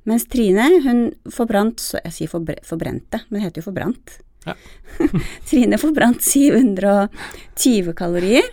Mens 0.06 0.26
Trine, 0.30 0.68
hun 0.84 1.08
forbrant 1.34 1.82
Jeg 2.04 2.14
sier 2.14 2.30
forbre, 2.30 2.60
forbrente, 2.66 3.24
men 3.26 3.40
det 3.40 3.48
heter 3.48 3.62
jo 3.62 3.70
forbrant. 3.72 4.18
Ja. 4.46 4.54
Trine 5.50 5.78
forbrant 5.82 6.22
720 6.22 7.90
kalorier. 7.98 8.46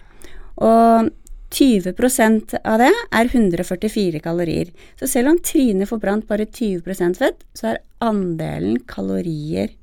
Og 0.58 1.12
20% 1.54 2.56
av 2.66 2.82
det 2.82 2.92
er 3.14 3.30
144 3.30 4.22
kalorier. 4.24 4.72
Så 5.00 5.10
selv 5.10 5.34
om 5.34 5.40
Trine 5.44 5.88
får 5.90 6.02
brant 6.02 6.28
bare 6.30 6.48
20% 6.50 7.20
fett, 7.22 7.44
så 7.54 7.74
er 7.74 7.84
andelen 8.04 8.80
kalorier 8.90 9.76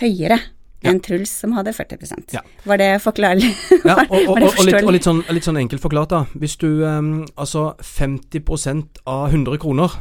høyere 0.00 0.38
ja. 0.38 0.92
enn 0.92 1.00
Truls 1.02 1.32
som 1.42 1.54
hadde 1.56 1.74
40 1.74 2.34
ja. 2.34 2.42
Var 2.64 2.80
det 2.80 2.90
forklarlig? 3.02 3.50
Ja, 3.84 3.98
og, 4.12 4.16
og, 4.16 4.32
og, 4.36 4.48
og, 4.50 4.64
litt, 4.66 4.80
litt, 4.98 5.06
sånn, 5.06 5.22
litt, 5.30 5.46
sånn, 5.46 5.60
enkelt 5.60 5.82
forklart, 5.82 6.12
da. 6.14 6.24
Hvis 6.38 6.56
du 6.60 6.84
um, 6.84 7.24
Altså 7.40 7.72
50% 7.80 9.04
av 9.10 9.28
100 9.30 9.60
kroner 9.62 9.98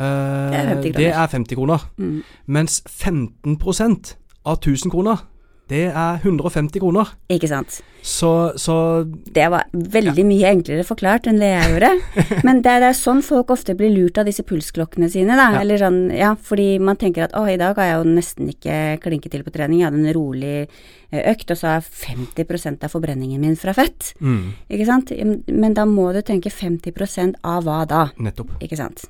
uh, 0.00 0.52
det, 0.52 0.60
er 0.62 0.84
det, 0.84 1.10
er 1.12 1.32
50 1.32 1.58
kroner. 1.58 1.88
Mm. 1.96 2.20
Mens 2.46 2.80
15% 2.88 4.14
av 4.46 4.60
1000 4.60 4.92
kroner 4.94 5.24
det 5.66 5.88
er 5.90 6.20
150 6.22 6.78
kroner. 6.78 7.08
Ikke 7.32 7.48
sant. 7.50 7.80
Så, 8.06 8.52
så 8.54 9.02
Det 9.34 9.48
var 9.50 9.66
veldig 9.72 10.22
ja. 10.22 10.26
mye 10.28 10.50
enklere 10.54 10.84
forklart 10.86 11.26
enn 11.26 11.40
det 11.42 11.48
jeg 11.50 11.72
gjorde. 11.72 11.90
Men 12.46 12.60
det 12.62 12.70
er, 12.70 12.84
det 12.84 12.90
er, 12.92 12.98
sånn 12.98 13.22
folk 13.26 13.50
ofte 13.50 13.74
blir 13.78 13.90
lurt 13.90 14.20
av 14.22 14.28
disse 14.30 14.44
pulsklokkene 14.46 15.10
sine, 15.10 15.34
da. 15.34 15.48
Ja. 15.56 15.64
Eller 15.64 15.82
sånn, 15.82 15.98
ja, 16.14 16.34
fordi 16.38 16.76
man 16.78 17.00
tenker 17.00 17.26
at 17.26 17.34
å, 17.34 17.42
i 17.50 17.58
dag 17.58 17.74
har 17.80 17.90
jeg 17.90 17.98
jo 17.98 18.14
nesten 18.14 18.52
ikke 18.54 18.78
klinket 19.02 19.34
til 19.34 19.42
på 19.46 19.54
trening, 19.54 19.82
jeg 19.82 19.90
hadde 19.90 20.04
en 20.04 20.14
rolig 20.14 20.54
eh, 20.62 21.24
økt, 21.32 21.50
og 21.50 21.58
så 21.58 21.74
er 21.74 21.90
50% 22.06 22.86
av 22.86 22.94
forbrenningen 22.94 23.42
min 23.42 23.58
fra 23.58 23.74
fett. 23.74 24.12
Mm. 24.22 24.54
Ikke 24.70 24.86
sant. 24.86 25.10
Men 25.50 25.74
da 25.74 25.88
må 25.90 26.12
du 26.14 26.22
tenke 26.22 26.54
50% 26.54 27.42
av 27.42 27.66
hva 27.66 27.82
da? 27.90 28.06
Nettopp. 28.22 28.54
Ikke 28.62 28.78
sant. 28.78 29.08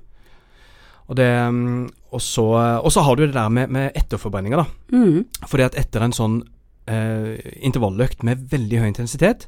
Og, 1.06 1.16
det, 1.18 1.28
mm, 1.52 1.86
og, 2.10 2.20
så, 2.22 2.44
og 2.82 2.90
så 2.92 3.04
har 3.06 3.16
du 3.16 3.26
det 3.26 3.34
der 3.34 3.48
med, 3.48 3.70
med 3.70 3.90
etterforbrenninger, 3.94 4.58
da. 4.58 4.96
Mm. 4.96 5.26
Fordi 5.46 5.66
at 5.68 5.78
etter 5.78 6.02
en 6.02 6.14
sånn 6.16 6.40
eh, 6.90 7.36
intervalløkt 7.62 8.24
med 8.26 8.48
veldig 8.50 8.82
høy 8.82 8.88
intensitet, 8.90 9.46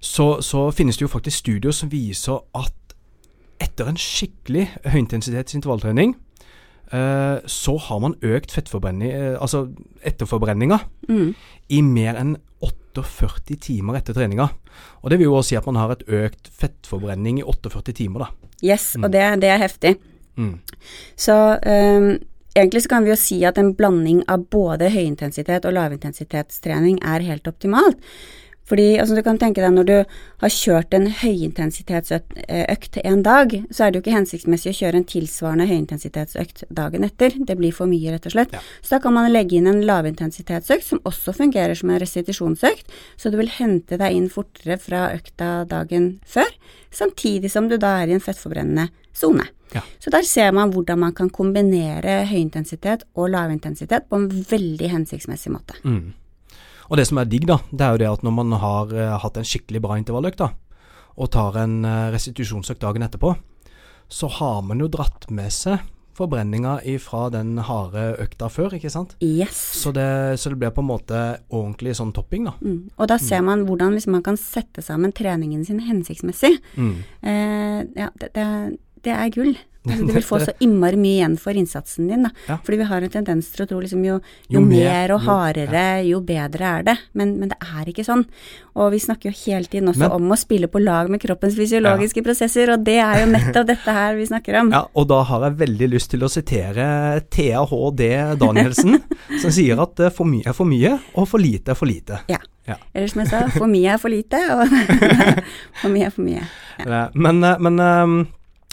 så, 0.00 0.40
så, 0.40 0.70
finnes 0.72 0.96
det 0.96 1.04
jo 1.04 1.12
faktisk 1.12 1.42
studier 1.42 1.76
som 1.76 1.92
viser 1.92 2.40
at 2.56 2.76
etter 3.60 3.90
en 3.90 4.00
skikkelig 4.00 4.70
høyintensitets 4.88 5.58
intervalltrening, 5.58 6.14
eh, 6.96 7.40
så 7.44 7.76
har 7.88 8.00
man 8.00 8.16
økt 8.24 8.54
fettforbrenning, 8.56 9.12
eh, 9.12 9.34
altså 9.36 9.66
etterforbrenninga, 10.00 10.80
mm. 11.10 11.34
i 11.76 11.82
mer 11.84 12.16
enn 12.20 12.38
48 12.64 13.60
timer 13.60 14.00
etter 14.00 14.16
treninga. 14.16 14.48
Og 15.04 15.12
det 15.12 15.20
vil 15.20 15.28
jo 15.28 15.36
også 15.36 15.52
si 15.52 15.60
at 15.60 15.68
man 15.68 15.78
har 15.80 15.92
et 15.92 16.06
økt 16.08 16.48
fettforbrenning 16.56 17.42
i 17.42 17.44
48 17.44 17.92
timer, 18.00 18.24
da. 18.24 18.54
Yes, 18.64 18.94
mm. 18.96 19.04
og 19.04 19.12
det, 19.12 19.26
det 19.44 19.52
er 19.52 19.60
heftig. 19.60 19.94
Mm. 20.38 20.58
Så 21.16 21.36
um, 21.54 22.10
egentlig 22.54 22.82
så 22.82 22.92
kan 22.92 23.06
vi 23.06 23.12
jo 23.12 23.18
si 23.18 23.40
at 23.46 23.58
en 23.58 23.72
blanding 23.76 24.22
av 24.30 24.46
både 24.52 24.90
høyintensitet 24.92 25.66
og 25.68 25.76
lavintensitetstrening 25.76 27.00
er 27.06 27.26
helt 27.26 27.48
optimalt. 27.50 27.98
Fordi 28.70 28.86
altså, 29.02 29.16
du 29.18 29.24
kan 29.26 29.38
tenke 29.40 29.62
deg 29.64 29.74
når 29.74 29.88
du 29.88 29.96
har 30.44 30.52
kjørt 30.54 30.94
en 30.94 31.08
høyintensitetsøkt 31.20 33.00
en 33.02 33.22
dag, 33.26 33.56
så 33.74 33.84
er 33.84 33.90
det 33.90 33.98
jo 33.98 34.04
ikke 34.04 34.14
hensiktsmessig 34.14 34.72
å 34.72 34.78
kjøre 34.80 35.00
en 35.00 35.08
tilsvarende 35.10 35.66
høyintensitetsøkt 35.70 36.64
dagen 36.80 37.06
etter. 37.06 37.34
Det 37.34 37.58
blir 37.58 37.74
for 37.74 37.90
mye, 37.90 38.14
rett 38.14 38.28
og 38.30 38.36
slett. 38.36 38.54
Ja. 38.54 38.62
Så 38.80 38.94
da 38.94 39.02
kan 39.02 39.16
man 39.16 39.30
legge 39.32 39.58
inn 39.58 39.68
en 39.70 39.82
lavintensitetsøkt 39.88 40.86
som 40.86 41.02
også 41.08 41.34
fungerer 41.36 41.74
som 41.78 41.90
en 41.90 42.00
restitusjonsøkt, 42.02 42.86
så 43.18 43.32
du 43.32 43.40
vil 43.40 43.50
hente 43.58 43.98
deg 44.00 44.16
inn 44.16 44.30
fortere 44.30 44.78
fra 44.80 45.08
økta 45.16 45.64
dagen 45.70 46.12
før, 46.26 46.50
samtidig 46.94 47.50
som 47.50 47.68
du 47.70 47.76
da 47.80 47.98
er 48.00 48.10
i 48.10 48.16
en 48.18 48.22
fettforbrennende 48.22 48.90
sone. 49.16 49.50
Ja. 49.74 49.82
Så 50.02 50.10
der 50.10 50.22
ser 50.26 50.50
man 50.54 50.72
hvordan 50.74 50.98
man 50.98 51.12
kan 51.14 51.30
kombinere 51.30 52.24
høyintensitet 52.26 53.04
og 53.14 53.30
lavintensitet 53.34 54.08
på 54.10 54.18
en 54.18 54.30
veldig 54.30 54.90
hensiktsmessig 54.94 55.52
måte. 55.54 55.78
Mm. 55.84 56.10
Og 56.90 56.98
det 56.98 57.06
som 57.06 57.20
er 57.22 57.30
digg, 57.30 57.46
da, 57.46 57.60
det 57.70 57.86
er 57.86 57.94
jo 57.94 58.02
det 58.02 58.10
at 58.10 58.26
når 58.26 58.34
man 58.34 58.58
har 58.58 58.90
eh, 58.96 59.14
hatt 59.22 59.38
en 59.38 59.46
skikkelig 59.46 59.82
bra 59.84 59.96
intervalløkt, 60.00 60.42
da, 60.42 60.50
og 61.20 61.30
tar 61.34 61.56
en 61.60 61.84
uh, 61.84 62.08
restitusjonsøkt 62.14 62.82
dagen 62.82 63.04
etterpå, 63.04 63.34
så 64.10 64.30
har 64.40 64.62
man 64.66 64.80
jo 64.82 64.88
dratt 64.90 65.28
med 65.30 65.52
seg 65.54 65.82
forbrenninga 66.20 66.80
ifra 66.88 67.28
den 67.32 67.54
harde 67.64 68.02
økta 68.20 68.50
før, 68.52 68.74
ikke 68.76 68.90
sant? 68.92 69.14
Yes. 69.24 69.56
Så 69.80 69.92
det, 69.96 70.08
så 70.42 70.52
det 70.52 70.58
blir 70.60 70.74
på 70.74 70.82
en 70.84 70.90
måte 70.90 71.20
ordentlig 71.48 71.94
sånn 71.96 72.12
topping, 72.16 72.48
da. 72.50 72.54
Mm. 72.60 72.80
Og 72.98 73.10
da 73.10 73.16
ser 73.22 73.44
man 73.46 73.64
hvordan 73.68 73.96
liksom, 73.96 74.16
man 74.18 74.26
kan 74.26 74.38
sette 74.40 74.84
sammen 74.84 75.14
treningen 75.16 75.62
sin 75.68 75.80
hensiktsmessig. 75.86 76.56
Mm. 76.76 76.94
Eh, 77.22 77.78
ja, 78.02 78.10
det, 78.20 78.32
det, 78.36 78.46
det 79.06 79.16
er 79.16 79.34
gull. 79.36 79.54
Altså, 79.86 80.04
du 80.08 80.12
vil 80.12 80.24
få 80.26 80.38
så 80.44 80.52
innmari 80.60 80.98
mye 81.00 81.16
igjen 81.22 81.36
for 81.40 81.56
innsatsen 81.56 82.08
din, 82.10 82.26
da. 82.26 82.30
Ja. 82.50 82.58
Fordi 82.66 82.76
vi 82.82 82.88
har 82.90 83.06
en 83.06 83.12
tendens 83.14 83.46
til 83.54 83.64
å 83.64 83.68
tro 83.70 83.78
liksom 83.80 84.02
jo, 84.04 84.18
jo, 84.48 84.58
Jo 84.58 84.60
mer, 84.66 85.14
og 85.14 85.20
og 85.20 85.24
jo- 85.24 85.30
hardere, 85.30 85.84
jo 86.04 86.20
bedre 86.20 86.72
er 86.80 86.82
det. 86.90 86.96
Men, 87.16 87.38
men 87.40 87.48
det 87.54 87.56
er 87.64 87.88
ikke 87.88 88.04
sånn. 88.04 88.26
Og 88.76 88.90
vi 88.92 89.00
snakker 89.00 89.30
jo 89.30 89.36
hele 89.46 89.64
tiden 89.72 89.88
også 89.88 90.04
Men- 90.04 90.16
om 90.18 90.28
å 90.34 90.38
spille 90.38 90.68
på 90.68 90.82
lag 90.84 91.08
med 91.10 91.20
kroppens 91.22 91.56
fysiologiske 91.56 92.22
prosesser, 92.26 92.70
og 92.74 92.84
det 92.84 92.98
er 93.00 93.22
jo 93.24 93.30
nettopp 93.32 93.66
dette 93.72 93.94
her 93.96 94.14
vi 94.20 94.26
snakker 94.28 94.60
om. 94.60 94.70
Ja, 94.76 94.84
og 94.94 95.08
da 95.08 95.22
har 95.30 95.48
jeg 95.48 95.56
veldig 95.64 95.88
lyst 95.96 96.10
til 96.12 96.22
å 96.24 96.30
sitere 96.30 96.86
THD 97.32 98.04
Danielsen, 98.40 99.00
som 99.42 99.50
sier 99.54 99.80
at 99.80 100.00
eh, 100.04 100.12
for 100.14 100.28
mye 100.28 100.44
er 100.52 100.56
for 100.56 100.68
mye, 100.68 100.96
og 101.16 101.28
for 101.30 101.40
lite 101.40 101.72
er 101.72 101.78
for 101.80 101.88
lite. 101.88 102.20
Ja. 102.28 102.38
Ja. 102.68 102.76
Eller 102.94 103.08
som 103.10 103.22
jeg 103.24 103.30
sa, 103.32 103.38
for 103.56 103.66
mye 103.66 103.94
er 103.96 103.98
for 103.98 104.12
lite, 104.12 104.38
og 104.54 104.68
for 105.80 105.88
mye 105.90 106.06
er 106.06 106.12
for 106.14 106.22
mye. 106.26 106.44
Eh, 106.84 107.08
Men, 107.16 107.40
eh, 107.44 107.56
men 107.58 107.80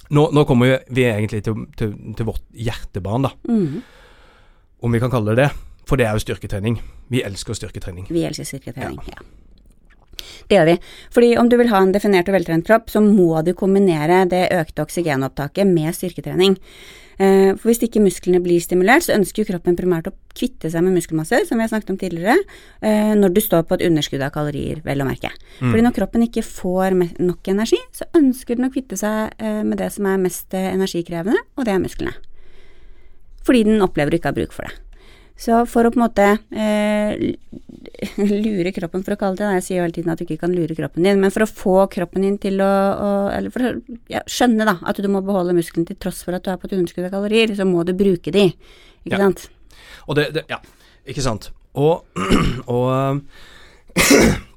nå, 0.10 0.28
nå 0.34 0.44
kommer 0.48 0.80
vi 0.90 1.04
egentlig 1.08 1.44
til, 1.46 1.66
til, 1.78 1.94
til 2.18 2.26
vårt 2.30 2.44
hjertebarn, 2.54 3.28
da, 3.28 3.32
Mm. 3.48 3.82
om 4.84 4.92
vi 4.94 5.00
kan 5.00 5.12
kalle 5.12 5.36
det 5.36 5.48
det. 5.48 5.52
For 5.88 5.96
det 5.96 6.06
er 6.06 6.18
jo 6.18 6.20
styrketrening. 6.20 6.82
Vi 7.10 7.22
elsker 7.24 7.56
styrketrening. 7.56 8.08
Vi 8.12 8.26
elsker 8.28 8.44
styrketrening, 8.44 9.00
ja. 9.08 9.22
Det 10.48 10.56
gjør 10.58 10.66
vi. 10.66 10.76
Fordi 11.16 11.30
om 11.40 11.50
du 11.50 11.56
vil 11.58 11.70
ha 11.72 11.80
en 11.82 11.94
definert 11.96 12.28
og 12.28 12.36
veltrent 12.36 12.66
kropp, 12.68 12.90
så 12.92 13.00
må 13.04 13.42
du 13.46 13.54
kombinere 13.56 14.26
det 14.30 14.50
økte 14.52 14.84
oksygenopptaket 14.84 15.68
med 15.68 15.96
styrketrening. 15.96 16.58
Eh, 17.18 17.56
For 17.58 17.72
hvis 17.72 17.82
ikke 17.82 18.02
musklene 18.04 18.42
blir 18.44 18.62
stimulert, 18.62 19.08
så 19.08 19.16
ønsker 19.18 19.42
jo 19.42 19.50
kroppen 19.50 19.78
primært 19.78 20.10
å 20.12 20.14
kvitte 20.38 20.70
seg 20.70 20.84
med 20.86 20.94
muskelmasse, 20.94 21.40
som 21.48 21.58
vi 21.58 21.66
har 21.66 21.72
snakket 21.72 21.90
om 21.90 21.98
tidligere, 21.98 22.38
eh, 22.82 23.14
når 23.18 23.34
du 23.34 23.42
står 23.42 23.66
på 23.66 23.74
et 23.78 23.86
underskudd 23.90 24.22
av 24.22 24.32
kalorier, 24.36 24.84
vel 24.86 25.02
å 25.02 25.08
merke. 25.10 25.32
Fordi 25.72 25.82
når 25.82 25.98
kroppen 25.98 26.28
ikke 26.28 26.46
får 26.46 26.94
nok 27.20 27.48
energi, 27.48 27.80
så 27.92 28.06
ønsker 28.14 28.56
den 28.56 28.70
å 28.70 28.74
kvitte 28.74 28.98
seg 28.98 29.34
eh, 29.40 29.64
med 29.64 29.78
det 29.78 29.92
som 29.94 30.06
er 30.06 30.22
mest 30.22 30.54
energikrevende, 30.54 31.42
og 31.58 31.66
det 31.66 31.74
er 31.74 31.82
musklene. 31.82 32.14
Fordi 33.44 33.64
den 33.64 33.82
opplever 33.82 34.14
å 34.14 34.20
ikke 34.20 34.30
ha 34.30 34.38
bruk 34.38 34.54
for 34.54 34.68
det. 34.68 34.87
Så 35.38 35.60
for 35.70 35.86
å 35.86 35.92
på 35.94 36.00
en 36.00 36.06
måte 36.08 36.28
eh, 36.58 37.12
lure 38.18 38.72
kroppen, 38.74 39.04
for 39.06 39.14
å 39.14 39.20
kalle 39.22 39.38
det 39.38 39.46
det, 39.46 39.52
jeg 39.60 39.66
sier 39.68 39.78
jo 39.78 39.84
hele 39.86 39.94
tiden 39.94 40.12
at 40.14 40.18
du 40.18 40.26
ikke 40.26 40.40
kan 40.42 40.54
lure 40.56 40.74
kroppen 40.78 41.06
din, 41.06 41.20
men 41.22 41.30
for 41.34 41.46
å 41.46 41.50
få 41.50 41.76
kroppen 41.94 42.26
din 42.26 42.40
til 42.42 42.58
å, 42.66 42.66
å 42.98 43.12
Eller 43.36 43.54
for 43.54 43.62
å 43.68 43.72
ja, 44.10 44.24
skjønne 44.26 44.66
da, 44.68 44.78
at 44.90 44.98
du 45.04 45.08
må 45.14 45.22
beholde 45.26 45.54
musklene 45.58 45.86
til 45.92 46.00
tross 46.02 46.24
for 46.26 46.34
at 46.38 46.44
du 46.46 46.50
er 46.54 46.58
på 46.58 46.66
et 46.70 46.74
underskudd 46.80 47.06
av 47.06 47.14
kalorier, 47.20 47.54
så 47.58 47.66
må 47.70 47.86
du 47.86 47.94
bruke 47.98 48.34
de. 48.34 48.48
Ikke 49.06 49.14
Ja. 49.16 49.28
sant? 49.28 49.46
Og 50.08 50.16
det, 50.18 50.32
det 50.34 50.44
Ja, 50.50 50.58
ikke 51.06 51.22
sant. 51.26 51.52
Og, 51.78 52.02
og 52.74 53.22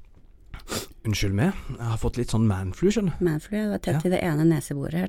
Unnskyld 1.01 1.33
meg, 1.33 1.55
jeg 1.79 1.87
har 1.89 1.97
fått 1.99 2.19
litt 2.21 2.29
sånn 2.33 2.45
manflu, 2.47 2.91
skjønner 2.93 3.15
du. 3.17 3.25
Manflu 3.25 3.57
jeg 3.57 3.71
var 3.71 3.81
tett 3.81 4.05
Ja. 4.05 4.09
i 4.09 4.13
det 4.13 4.21
ene 4.21 4.45
neseboret 4.45 5.01
her. 5.01 5.09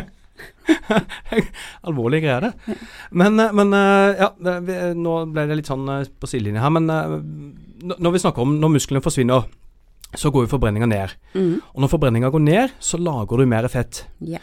Alvorlige 2.21 2.27
greier, 2.27 2.41
det. 2.41 2.77
Men, 3.11 3.39
eh, 3.39 3.53
men 3.53 3.73
eh, 3.73 4.21
ja, 4.21 4.29
vi, 4.61 4.77
nå 4.97 5.15
ble 5.31 5.47
det 5.49 5.57
litt 5.59 5.71
sånn 5.71 5.89
eh, 5.89 6.05
på 6.19 6.29
sidelinja 6.29 6.63
her. 6.63 6.73
Men 6.73 6.89
eh, 6.89 7.17
når 7.97 8.15
vi 8.15 8.23
snakker 8.23 8.45
om 8.45 8.57
når 8.61 8.75
musklene 8.77 9.03
forsvinner, 9.03 9.47
så 10.15 10.31
går 10.31 10.45
jo 10.45 10.51
forbrenninga 10.51 10.89
ned. 10.91 11.15
Mm. 11.33 11.61
Og 11.73 11.83
når 11.83 11.91
forbrenninga 11.93 12.31
går 12.33 12.43
ned, 12.43 12.77
så 12.79 12.99
lager 12.99 13.39
du 13.39 13.47
mer 13.47 13.67
fett. 13.71 14.05
Ja. 14.27 14.41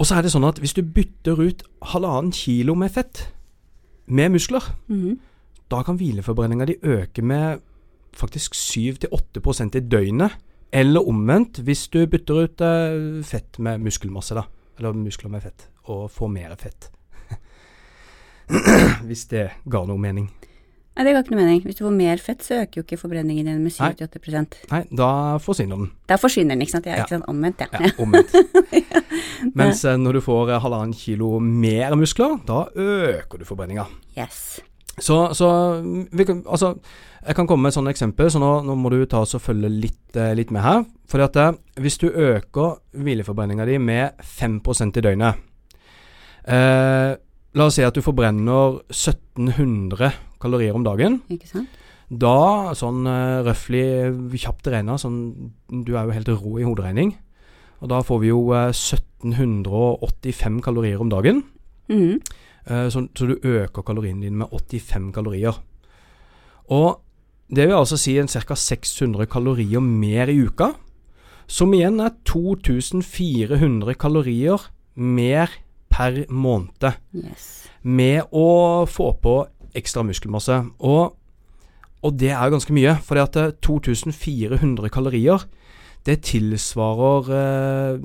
Og 0.00 0.08
så 0.08 0.16
er 0.16 0.24
det 0.24 0.32
sånn 0.32 0.48
at 0.48 0.58
hvis 0.58 0.74
du 0.74 0.82
bytter 0.82 1.40
ut 1.40 1.64
halvannen 1.92 2.32
kilo 2.34 2.74
med 2.78 2.92
fett 2.94 3.28
med 4.10 4.32
muskler, 4.34 4.64
mm. 4.88 5.18
da 5.70 5.82
kan 5.86 5.98
hvileforbrenninga 6.00 6.66
di 6.66 6.78
øke 6.82 7.22
med 7.22 7.60
faktisk 8.16 8.56
7-8% 8.58 9.76
i 9.78 9.84
døgnet. 9.86 10.38
Eller 10.72 11.06
omvendt, 11.06 11.58
hvis 11.66 11.88
du 11.90 12.04
bytter 12.06 12.44
ut 12.46 12.62
eh, 12.62 13.22
fett 13.26 13.58
med 13.58 13.82
muskelmasse, 13.82 14.36
da. 14.38 14.44
Eller 14.80 14.96
muskler 14.96 15.28
med 15.28 15.42
fett, 15.44 15.66
og 15.92 16.06
får 16.10 16.30
mer 16.32 16.54
fett. 16.56 16.88
hvis 19.06 19.26
det 19.30 19.50
ga 19.70 19.82
noe 19.86 20.00
mening. 20.00 20.30
Nei, 20.96 21.04
det 21.06 21.12
ga 21.14 21.20
ikke 21.22 21.32
noe 21.36 21.40
mening. 21.44 21.60
Hvis 21.64 21.76
du 21.78 21.84
får 21.84 21.92
mer 21.94 22.20
fett, 22.20 22.42
så 22.44 22.56
øker 22.64 22.80
jo 22.80 22.84
ikke 22.86 22.98
forbrenningen 22.98 23.46
din 23.46 23.60
med 23.62 23.72
7-8 23.72 24.40
Nei, 24.72 24.80
da 24.98 25.10
forsvinner 25.40 25.78
den. 25.78 25.90
Da 26.10 26.16
forsvinner 26.20 26.56
den, 26.56 26.64
ikke 26.64 26.74
sant. 26.74 26.88
Jeg 26.88 26.96
er 26.96 26.98
Ja. 26.98 27.04
ikke 27.06 27.14
sånn 27.20 27.28
omvendt, 27.30 27.60
ja. 27.62 27.68
Ja, 27.76 27.92
omvendt. 28.02 28.34
Mens 29.60 29.84
eh, 29.84 29.96
når 30.00 30.18
du 30.18 30.20
får 30.24 30.50
eh, 30.50 30.60
halvannen 30.64 30.92
kilo 30.96 31.38
mer 31.40 31.94
muskler, 31.96 32.40
da 32.48 32.64
øker 32.74 33.38
du 33.38 33.46
forbrenninga. 33.48 33.86
Yes. 34.18 34.58
Så, 35.00 35.16
så 35.36 35.48
vi 36.12 36.26
kan, 36.28 36.42
altså, 36.44 36.74
jeg 37.20 37.36
kan 37.36 37.48
komme 37.48 37.64
med 37.64 37.72
et 37.72 37.78
sånt 37.78 37.90
eksempel, 37.90 38.30
så 38.32 38.40
nå, 38.40 38.50
nå 38.66 38.76
må 38.76 38.92
du 38.92 38.98
ta 39.08 39.22
oss 39.24 39.36
og 39.38 39.44
følge 39.44 39.70
litt, 39.72 40.16
eh, 40.16 40.34
litt 40.36 40.52
med 40.52 40.64
her. 40.64 40.84
Fordi 41.10 41.26
at 41.26 41.38
eh, 41.40 41.58
hvis 41.80 41.98
du 42.02 42.08
øker 42.08 42.78
hvileforbrenninga 42.96 43.66
di 43.68 43.78
med 43.80 44.20
5% 44.20 45.00
i 45.00 45.04
døgnet 45.04 45.40
eh, 46.48 47.16
La 47.50 47.66
oss 47.66 47.80
si 47.80 47.82
at 47.82 47.96
du 47.96 48.04
forbrenner 48.04 48.76
1700 48.94 50.12
kalorier 50.40 50.76
om 50.76 50.84
dagen. 50.86 51.18
Ikke 51.34 51.48
sant? 51.50 51.80
Da, 52.10 52.74
sånn 52.78 53.02
uh, 53.06 53.42
røftlig 53.46 54.10
kjapt 54.42 54.66
regna, 54.70 54.96
sånn 54.98 55.50
Du 55.70 55.92
er 55.94 56.06
jo 56.06 56.14
helt 56.14 56.30
rå 56.30 56.52
i 56.58 56.66
hoderegning. 56.66 57.12
Og 57.80 57.90
da 57.90 58.00
får 58.04 58.18
vi 58.22 58.28
jo 58.28 58.40
eh, 58.52 58.70
1785 58.74 60.60
kalorier 60.64 61.00
om 61.00 61.10
dagen. 61.10 61.42
Mhm. 61.88 62.20
Eh, 62.20 62.46
Så, 62.66 63.06
så 63.16 63.26
du 63.26 63.38
øker 63.40 63.82
kaloriene 63.82 64.26
dine 64.26 64.42
med 64.42 64.52
85 64.52 65.12
kalorier. 65.14 65.56
Og 66.70 67.00
det 67.50 67.66
vil 67.66 67.74
altså 67.74 67.98
si 67.98 68.14
en 68.18 68.28
ca. 68.30 68.54
600 68.54 69.26
kalorier 69.26 69.82
mer 69.82 70.30
i 70.30 70.38
uka. 70.46 70.70
Som 71.50 71.74
igjen 71.74 71.98
er 71.98 72.14
2400 72.28 73.96
kalorier 73.98 74.68
mer 74.94 75.50
per 75.90 76.24
måned. 76.30 76.92
Yes. 77.14 77.48
Med 77.82 78.30
å 78.30 78.86
få 78.86 79.10
på 79.18 79.34
ekstra 79.74 80.04
muskelmasse. 80.06 80.60
Og, 80.86 81.16
og 82.06 82.20
det 82.20 82.30
er 82.30 82.44
jo 82.44 82.54
ganske 82.54 82.76
mye. 82.76 82.94
For 83.02 83.18
2400 83.66 84.92
kalorier, 84.94 85.42
det 86.06 86.20
tilsvarer 86.30 87.34
eh, 87.34 87.98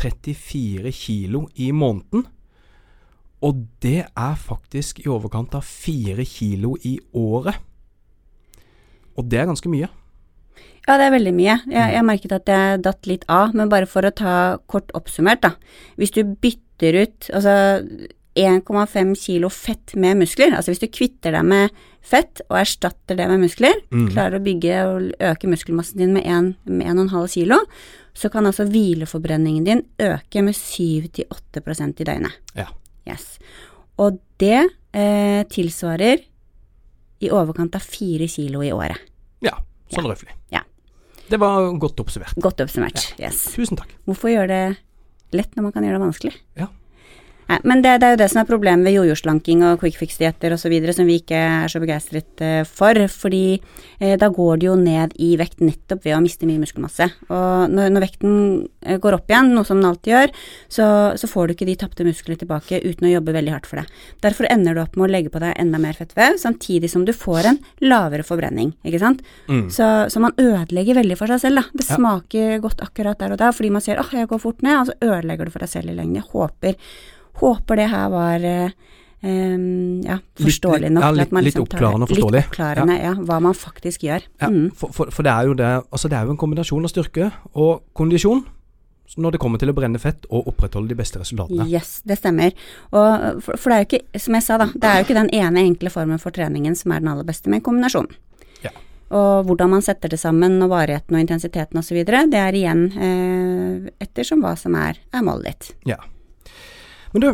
0,34 0.00 0.90
kilo 0.94 1.46
i 1.56 1.70
måneden. 1.72 2.26
Og 3.42 3.62
det 3.80 4.04
er 4.04 4.36
faktisk 4.36 5.00
i 5.00 5.08
overkant 5.08 5.54
av 5.56 5.64
4 5.64 6.24
kilo 6.28 6.74
i 6.84 6.98
året. 7.16 7.56
Og 9.16 9.28
det 9.28 9.40
er 9.40 9.48
ganske 9.48 9.68
mye. 9.72 9.88
Ja, 10.86 10.96
det 10.96 11.06
er 11.06 11.14
veldig 11.14 11.32
mye. 11.36 11.58
Jeg, 11.70 11.92
jeg 11.94 12.04
merket 12.08 12.32
at 12.32 12.48
jeg 12.50 12.80
datt 12.84 13.06
litt 13.08 13.24
av, 13.28 13.54
men 13.56 13.70
bare 13.72 13.88
for 13.88 14.04
å 14.08 14.12
ta 14.16 14.34
kort 14.70 14.90
oppsummert, 14.96 15.42
da. 15.44 15.54
Hvis 16.00 16.12
du 16.16 16.22
bytter 16.24 17.02
ut 17.04 17.30
altså 17.36 17.54
1,5 18.40 19.14
kilo 19.18 19.50
fett 19.52 19.94
med 20.00 20.20
muskler, 20.22 20.54
altså 20.56 20.72
hvis 20.72 20.82
du 20.84 20.88
kvitter 20.92 21.34
deg 21.36 21.44
med 21.48 21.74
fett 22.00 22.40
og 22.48 22.60
erstatter 22.62 23.18
det 23.18 23.26
med 23.28 23.42
muskler, 23.44 23.76
Mm. 23.92 24.08
klarer 24.14 24.38
å 24.38 24.44
bygge 24.44 24.76
og 24.86 25.10
øke 25.20 25.50
muskelmassen 25.50 25.98
din 26.00 26.14
med 26.16 26.24
1,5 26.24 27.26
kilo, 27.28 27.58
så 28.14 28.30
kan 28.32 28.46
altså 28.48 28.66
hvileforbrenningen 28.68 29.66
din 29.66 29.82
øke 30.02 30.42
med 30.42 30.56
7-8% 30.56 32.02
i 32.02 32.08
døgnet. 32.08 32.36
Ja. 32.56 32.66
Yes. 33.08 33.38
Og 34.00 34.18
det 34.40 34.58
eh, 34.92 35.42
tilsvarer 35.52 36.24
i 37.20 37.30
overkant 37.30 37.76
av 37.76 37.84
4 37.84 38.28
kilo 38.32 38.64
i 38.64 38.72
året. 38.72 38.98
Ja, 39.44 39.56
sånn 39.92 40.08
røftlig. 40.08 40.34
Ja. 40.52 40.64
Det 41.30 41.38
var 41.38 41.68
godt 41.78 42.00
oppsummert. 42.02 42.34
Godt 42.42 42.62
oppsummert. 42.64 43.12
Yes. 43.20 43.44
Tusen 43.54 43.78
takk. 43.78 43.92
Hvorfor 44.08 44.32
gjøre 44.32 44.50
det 44.50 45.36
lett 45.36 45.54
når 45.54 45.68
man 45.68 45.74
kan 45.76 45.86
gjøre 45.86 46.00
det 46.00 46.06
vanskelig? 46.08 46.32
Ja. 46.58 46.70
Nei, 47.50 47.58
men 47.66 47.80
det, 47.82 47.96
det, 47.98 48.06
er 48.06 48.14
jo 48.14 48.20
det 48.20 48.28
som 48.30 48.40
er 48.44 48.46
problemet 48.46 48.86
ved 48.86 48.94
jojo-slanking 48.94 49.64
og 49.66 49.80
quick 49.82 49.96
fix-dietter 49.98 50.54
osv., 50.54 50.74
som 50.94 51.08
vi 51.08 51.16
ikke 51.18 51.38
er 51.40 51.72
så 51.72 51.80
begeistret 51.82 52.42
uh, 52.46 52.62
for. 52.68 52.94
Fordi 53.10 53.58
eh, 53.98 54.14
da 54.20 54.28
går 54.30 54.60
det 54.60 54.68
jo 54.68 54.76
ned 54.78 55.16
i 55.18 55.32
vekt 55.40 55.62
nettopp 55.64 56.06
ved 56.06 56.14
å 56.14 56.20
miste 56.22 56.46
mye 56.46 56.60
muskelmasse. 56.62 57.08
Og 57.26 57.72
når, 57.74 57.90
når 57.90 58.06
vekten 58.06 58.36
uh, 58.86 58.96
går 59.02 59.18
opp 59.18 59.34
igjen, 59.34 59.50
noe 59.56 59.66
som 59.66 59.80
den 59.80 59.90
alltid 59.90 60.14
gjør, 60.14 60.34
så, 60.70 60.86
så 61.18 61.30
får 61.32 61.50
du 61.50 61.56
ikke 61.56 61.68
de 61.72 61.76
tapte 61.80 62.06
musklene 62.06 62.38
tilbake 62.38 62.80
uten 62.86 63.10
å 63.10 63.12
jobbe 63.16 63.34
veldig 63.34 63.56
hardt 63.56 63.66
for 63.66 63.82
det. 63.82 64.00
Derfor 64.22 64.46
ender 64.52 64.78
du 64.78 64.84
opp 64.84 64.94
med 64.94 65.08
å 65.08 65.12
legge 65.16 65.34
på 65.34 65.42
deg 65.42 65.58
enda 65.58 65.82
mer 65.82 65.98
fettvev, 65.98 66.38
samtidig 66.38 66.94
som 66.94 67.02
du 67.08 67.14
får 67.16 67.50
en 67.50 67.62
lavere 67.82 68.26
forbrenning, 68.26 68.76
ikke 68.86 69.02
sant. 69.02 69.26
Mm. 69.50 69.66
Så, 69.74 69.90
så, 70.12 70.22
man 70.22 70.38
ødelegger 70.38 71.02
veldig 71.02 71.18
for 71.18 71.34
seg 71.34 71.42
selv, 71.48 71.64
da. 71.64 71.80
Det 71.80 71.88
ja. 71.88 71.98
smaker 71.98 72.60
godt 72.62 72.86
akkurat 72.86 73.18
der 73.18 73.34
og 73.34 73.42
da, 73.42 73.50
fordi 73.56 73.74
man 73.74 73.82
ser 73.82 73.98
åh, 73.98 74.14
jeg 74.14 74.30
går 74.30 74.42
fort 74.42 74.62
ned, 74.62 74.84
og 74.84 74.92
så 74.92 75.00
ødelegger 75.02 75.48
du 75.48 75.56
for 75.56 75.66
deg 75.66 75.72
selv 75.72 75.90
i 75.90 75.96
lengden. 75.96 76.20
Jeg 76.20 76.30
håper 76.30 76.78
Håper 77.40 77.80
det 77.80 77.90
her 77.92 78.08
var 78.12 78.48
Um, 79.22 80.00
ja, 80.00 80.16
forståelig 80.40 80.88
nok. 80.94 81.02
Ja, 81.04 81.10
litt, 81.12 81.28
liksom 81.28 81.44
litt 81.44 81.58
oppklarende 81.60 82.06
og 82.06 82.08
forståelig. 82.08 82.38
Litt 82.38 82.46
oppklarende, 82.48 82.94
ja. 82.96 83.10
ja. 83.10 83.26
Hva 83.28 83.36
man 83.44 83.56
faktisk 83.56 84.06
gjør. 84.06 84.24
Ja, 84.40 84.48
mm. 84.48 84.70
for, 84.72 84.94
for, 84.96 85.10
for, 85.12 85.26
det 85.26 85.34
er 85.34 85.50
jo 85.50 85.56
det 85.58 85.72
Altså 85.90 86.08
det 86.08 86.16
er 86.16 86.24
jo 86.24 86.32
en 86.32 86.40
kombinasjon 86.40 86.88
av 86.88 86.92
styrke 86.92 87.28
og 87.52 87.82
kondisjon 87.92 88.40
når 89.20 89.34
det 89.34 89.40
kommer 89.42 89.58
til 89.58 89.72
å 89.72 89.74
brenne 89.74 89.98
fett 89.98 90.24
og 90.30 90.46
opprettholde 90.52 90.92
de 90.92 90.96
beste 90.96 91.18
resultatene. 91.18 91.66
Yes, 91.68 91.98
det 92.06 92.20
stemmer. 92.20 92.54
Og 92.94 93.42
for, 93.42 93.58
for, 93.58 93.72
det 93.72 93.76
er 93.76 93.82
jo 93.82 93.88
ikke, 93.88 94.20
som 94.22 94.36
jeg 94.38 94.46
sa 94.46 94.58
da, 94.62 94.68
det 94.70 94.86
er 94.86 95.00
jo 95.00 95.06
ikke 95.08 95.16
den 95.18 95.32
ene 95.34 95.64
enkle 95.66 95.90
formen 95.92 96.22
for 96.22 96.36
treningen 96.36 96.78
som 96.78 96.94
er 96.94 97.02
den 97.02 97.10
aller 97.10 97.26
beste, 97.26 97.50
men 97.50 97.64
kombinasjonen. 97.66 98.14
Ja. 98.62 98.70
Og 99.18 99.50
hvordan 99.50 99.74
man 99.74 99.82
setter 99.82 100.14
det 100.14 100.20
sammen, 100.22 100.60
og 100.62 100.70
varigheten 100.70 101.18
og 101.18 101.24
intensiteten 101.24 101.82
osv., 101.82 101.98
det 102.06 102.38
er 102.38 102.60
igjen 102.60 102.86
eh, 102.94 103.90
ettersom 104.06 104.46
hva 104.46 104.54
som 104.56 104.78
er, 104.78 105.02
er 105.10 105.26
målet 105.26 105.50
ditt. 105.50 105.74
Ja. 105.90 105.98
Men 107.12 107.24
du, 107.24 107.30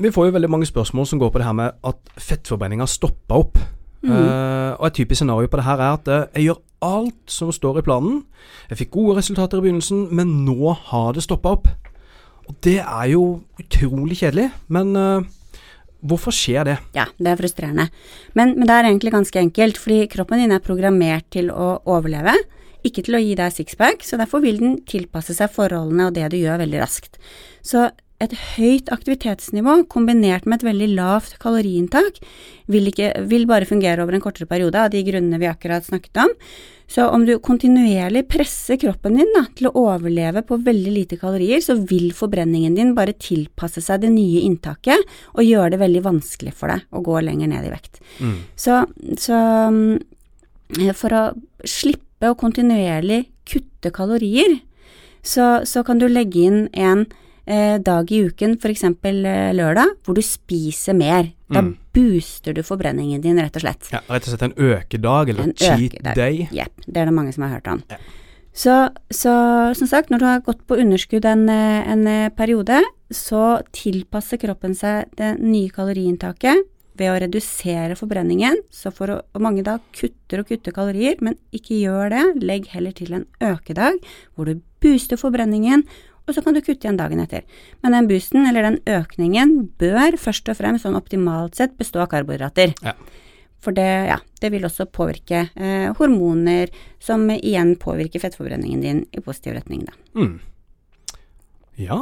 vi 0.00 0.12
får 0.14 0.28
jo 0.28 0.36
veldig 0.36 0.50
mange 0.50 0.68
spørsmål 0.68 1.06
som 1.06 1.20
går 1.20 1.30
på 1.32 1.40
det 1.40 1.46
her 1.46 1.56
med 1.56 1.76
at 1.86 2.14
fettforbrenninga 2.18 2.88
stoppa 2.88 3.40
opp. 3.42 3.60
Mm. 4.00 4.12
Uh, 4.14 4.72
og 4.80 4.86
et 4.88 4.96
typisk 4.96 5.20
scenario 5.20 5.50
på 5.50 5.60
det 5.60 5.66
her 5.66 5.80
er 5.80 5.98
at 5.98 6.08
uh, 6.08 6.22
jeg 6.32 6.48
gjør 6.48 6.62
alt 6.88 7.32
som 7.32 7.50
står 7.52 7.80
i 7.80 7.84
planen. 7.84 8.22
Jeg 8.70 8.80
fikk 8.80 8.94
gode 8.96 9.18
resultater 9.18 9.60
i 9.60 9.66
begynnelsen, 9.66 10.06
men 10.16 10.38
nå 10.46 10.72
har 10.88 11.12
det 11.16 11.26
stoppa 11.26 11.52
opp. 11.58 11.68
Og 12.48 12.56
det 12.64 12.78
er 12.80 13.10
jo 13.12 13.24
utrolig 13.60 14.16
kjedelig, 14.22 14.48
men 14.72 14.96
uh, 14.96 15.28
hvorfor 16.00 16.34
skjer 16.34 16.66
det? 16.66 16.78
Ja, 16.96 17.06
det 17.20 17.34
er 17.34 17.40
frustrerende. 17.42 17.90
Men, 18.32 18.56
men, 18.56 18.66
det 18.66 18.76
er 18.76 18.88
egentlig 18.88 19.12
ganske 19.14 19.42
enkelt, 19.42 19.78
fordi 19.78 20.06
kroppen 20.10 20.40
din 20.42 20.56
er 20.56 20.64
programmert 20.64 21.28
til 21.36 21.52
å 21.52 21.76
overleve. 21.84 22.34
Ikke 22.88 23.04
til 23.04 23.18
å 23.18 23.20
gi 23.20 23.34
deg 23.36 23.52
sixpack, 23.52 24.06
så 24.06 24.16
derfor 24.16 24.40
vil 24.40 24.62
den 24.62 24.78
tilpasse 24.88 25.36
seg 25.36 25.52
forholdene 25.52 26.08
og 26.08 26.16
det 26.16 26.30
du 26.32 26.40
gjør, 26.40 26.62
veldig 26.64 26.80
raskt. 26.80 27.20
Så 27.60 27.90
et 28.20 28.34
høyt 28.56 28.90
aktivitetsnivå 28.92 29.78
kombinert 29.92 30.44
med 30.44 30.60
et 30.60 30.66
veldig 30.68 30.88
lavt 30.92 31.38
kaloriinntak 31.40 32.18
vil, 32.70 32.90
ikke, 32.90 33.14
vil, 33.30 33.46
bare 33.48 33.68
fungere 33.68 34.04
over 34.04 34.16
en 34.16 34.22
kortere 34.22 34.48
periode 34.50 34.76
av 34.76 34.92
de 34.92 35.00
grunnene 35.06 35.40
vi 35.40 35.48
akkurat 35.48 35.86
snakket 35.86 36.20
om. 36.26 36.34
Så 36.90 37.06
om 37.06 37.22
du 37.24 37.36
kontinuerlig 37.38 38.24
presser 38.28 38.76
kroppen 38.82 39.16
din 39.16 39.30
da, 39.36 39.44
til 39.56 39.70
å 39.70 39.84
overleve 39.86 40.42
på 40.46 40.58
veldig 40.66 40.92
lite 40.92 41.18
kalorier, 41.20 41.62
så 41.64 41.78
vil 41.78 42.10
forbrenningen 42.16 42.74
din 42.76 42.92
bare 42.96 43.14
tilpasse 43.14 43.82
seg 43.84 44.02
det 44.02 44.10
nye 44.12 44.42
inntaket 44.44 45.06
og 45.32 45.46
gjøre 45.46 45.76
det 45.76 45.80
veldig 45.84 46.04
vanskelig 46.08 46.54
for 46.58 46.74
deg 46.74 46.84
å 46.90 47.04
gå 47.06 47.22
lenger 47.24 47.52
ned 47.54 47.70
i 47.70 47.72
vekt. 47.72 48.02
Mm. 48.18 48.36
Så, 48.58 48.82
så 49.22 49.38
mm, 49.70 50.92
for 50.98 51.16
å 51.16 51.24
slippe 51.64 52.34
å 52.34 52.36
kontinuerlig 52.38 53.22
kutte 53.48 53.94
kalorier, 53.94 54.58
så, 55.22 55.60
så 55.64 55.86
kan 55.86 56.00
du 56.02 56.08
legge 56.10 56.42
inn 56.48 56.62
en 56.74 57.06
eh, 57.06 57.18
dag 57.82 58.12
i 58.12 58.22
uken, 58.28 58.56
f.eks. 58.60 58.84
Eh, 58.86 59.50
lørdag, 59.56 59.96
hvor 60.04 60.16
du 60.16 60.22
spiser 60.24 60.96
mer. 60.96 61.32
Da 61.50 61.64
mm. 61.66 61.74
booster 61.96 62.54
du 62.54 62.62
forbrenningen 62.66 63.22
din, 63.24 63.40
rett 63.42 63.58
og 63.58 63.64
slett. 63.64 63.90
Ja, 63.94 64.02
Rett 64.06 64.28
og 64.28 64.34
slett 64.34 64.46
en 64.46 64.56
økedag, 64.56 65.32
eller 65.32 65.50
en 65.50 65.54
cheat 65.58 65.96
økedag. 65.98 66.16
day. 66.18 66.48
Jepp, 66.54 66.86
det 66.86 67.02
er 67.02 67.10
det 67.10 67.16
mange 67.16 67.34
som 67.34 67.46
har 67.46 67.56
hørt 67.58 67.70
om. 67.72 67.84
Ja. 67.90 68.00
Så, 68.52 68.74
så, 69.14 69.32
som 69.78 69.86
sagt, 69.86 70.10
når 70.10 70.18
du 70.18 70.26
har 70.26 70.42
gått 70.46 70.64
på 70.66 70.78
underskudd 70.82 71.26
en, 71.28 71.46
eh, 71.48 71.86
en 71.90 72.06
eh, 72.10 72.32
periode, 72.34 72.82
så 73.10 73.60
tilpasser 73.74 74.40
kroppen 74.42 74.74
seg 74.78 75.10
det 75.18 75.36
nye 75.42 75.70
kaloriinntaket 75.74 76.66
ved 77.00 77.12
å 77.12 77.18
redusere 77.22 77.96
forbrenningen. 77.98 78.58
Så 78.74 78.92
for 78.94 79.14
å, 79.14 79.20
og 79.34 79.44
mange 79.44 79.64
da 79.66 79.78
kutter 79.96 80.42
og 80.42 80.50
kutter 80.50 80.74
kalorier, 80.76 81.16
men 81.24 81.38
ikke 81.56 81.78
gjør 81.78 82.12
det. 82.14 82.24
Legg 82.42 82.68
heller 82.74 82.94
til 82.96 83.14
en 83.16 83.26
økedag 83.40 84.02
hvor 84.34 84.50
du 84.50 84.60
booster 84.82 85.20
forbrenningen 85.20 85.84
og 86.30 86.36
så 86.36 86.44
kan 86.44 86.54
du 86.54 86.62
kutte 86.62 86.86
igjen 86.86 86.98
dagen 86.98 87.22
etter. 87.22 87.42
Men 87.82 87.96
den 87.96 88.08
boosten, 88.10 88.46
eller 88.46 88.66
den 88.68 88.78
økningen, 88.86 89.56
bør 89.80 90.16
først 90.20 90.48
og 90.52 90.58
fremst 90.60 90.86
sånn 90.86 90.98
optimalt 90.98 91.58
sett 91.58 91.74
bestå 91.80 92.04
av 92.04 92.12
karbohydrater. 92.12 92.76
Ja. 92.86 92.94
For 93.60 93.76
det, 93.76 93.88
ja, 94.08 94.16
det 94.40 94.52
vil 94.54 94.64
også 94.64 94.86
påvirke 94.88 95.42
eh, 95.52 95.90
hormoner, 95.98 96.72
som 97.02 97.26
igjen 97.34 97.74
påvirker 97.80 98.22
fettforbrenningen 98.22 98.80
din 98.86 99.02
i 99.12 99.20
positiv 99.20 99.58
retning, 99.58 99.84
da. 99.90 99.98
Mm. 100.16 100.38
Ja. 101.80 102.00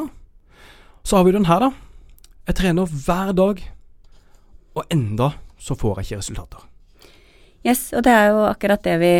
Så 1.02 1.18
har 1.18 1.26
vi 1.26 1.34
den 1.34 1.48
her, 1.50 1.66
da. 1.66 1.72
Jeg 2.48 2.60
trener 2.60 2.94
hver 3.08 3.34
dag, 3.36 3.60
og 4.78 4.94
enda 4.94 5.32
så 5.58 5.74
får 5.74 5.98
jeg 5.98 6.06
ikke 6.06 6.22
resultater. 6.22 6.64
Yes, 7.66 7.88
og 7.90 8.04
det 8.06 8.14
er 8.14 8.30
jo 8.30 8.44
akkurat 8.46 8.84
det 8.86 8.94
vi 9.02 9.12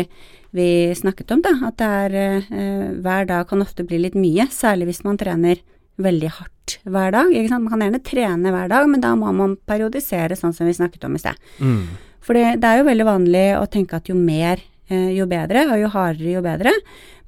vi 0.55 0.95
snakket 0.95 1.31
om, 1.35 1.43
da. 1.45 1.53
At 1.67 1.77
det 1.81 1.89
er 2.03 2.15
eh, 2.19 2.87
hver 3.03 3.27
dag 3.29 3.49
kan 3.49 3.61
ofte 3.65 3.85
bli 3.87 4.01
litt 4.01 4.17
mye, 4.17 4.47
særlig 4.53 4.89
hvis 4.89 5.03
man 5.05 5.19
trener 5.19 5.61
veldig 5.99 6.31
hardt 6.37 6.79
hver 6.87 7.13
dag. 7.13 7.31
Ikke 7.33 7.51
sant? 7.51 7.65
Man 7.65 7.73
kan 7.75 7.85
gjerne 7.85 8.03
trene 8.05 8.53
hver 8.55 8.71
dag, 8.71 8.89
men 8.89 9.03
da 9.03 9.13
må 9.19 9.31
man 9.35 9.57
periodisere, 9.69 10.37
sånn 10.39 10.55
som 10.55 10.69
vi 10.69 10.77
snakket 10.77 11.05
om 11.07 11.17
i 11.17 11.21
sted. 11.21 11.39
Mm. 11.59 11.85
For 12.23 12.37
det 12.37 12.65
er 12.67 12.81
jo 12.81 12.89
veldig 12.89 13.07
vanlig 13.07 13.45
å 13.57 13.63
tenke 13.71 13.99
at 13.99 14.09
jo 14.09 14.17
mer, 14.17 14.61
eh, 14.89 15.11
jo 15.17 15.27
bedre, 15.29 15.67
og 15.69 15.81
jo 15.81 15.93
hardere, 15.93 16.33
jo 16.37 16.43
bedre. 16.45 16.73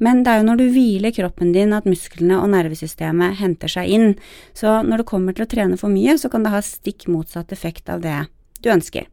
Men 0.02 0.24
det 0.26 0.34
er 0.34 0.42
jo 0.42 0.48
når 0.50 0.58
du 0.58 0.68
hviler 0.74 1.14
kroppen 1.14 1.54
din 1.54 1.74
at 1.78 1.86
musklene 1.86 2.40
og 2.42 2.50
nervesystemet 2.54 3.38
henter 3.38 3.70
seg 3.70 3.90
inn. 3.90 4.16
Så 4.58 4.82
når 4.86 5.02
du 5.02 5.10
kommer 5.14 5.36
til 5.38 5.46
å 5.46 5.52
trene 5.52 5.78
for 5.78 5.94
mye, 5.94 6.18
så 6.18 6.32
kan 6.32 6.44
det 6.44 6.54
ha 6.54 6.62
stikk 6.66 7.06
motsatt 7.12 7.54
effekt 7.54 7.90
av 7.90 8.02
det 8.02 8.18
du 8.62 8.70
ønsker. 8.70 9.06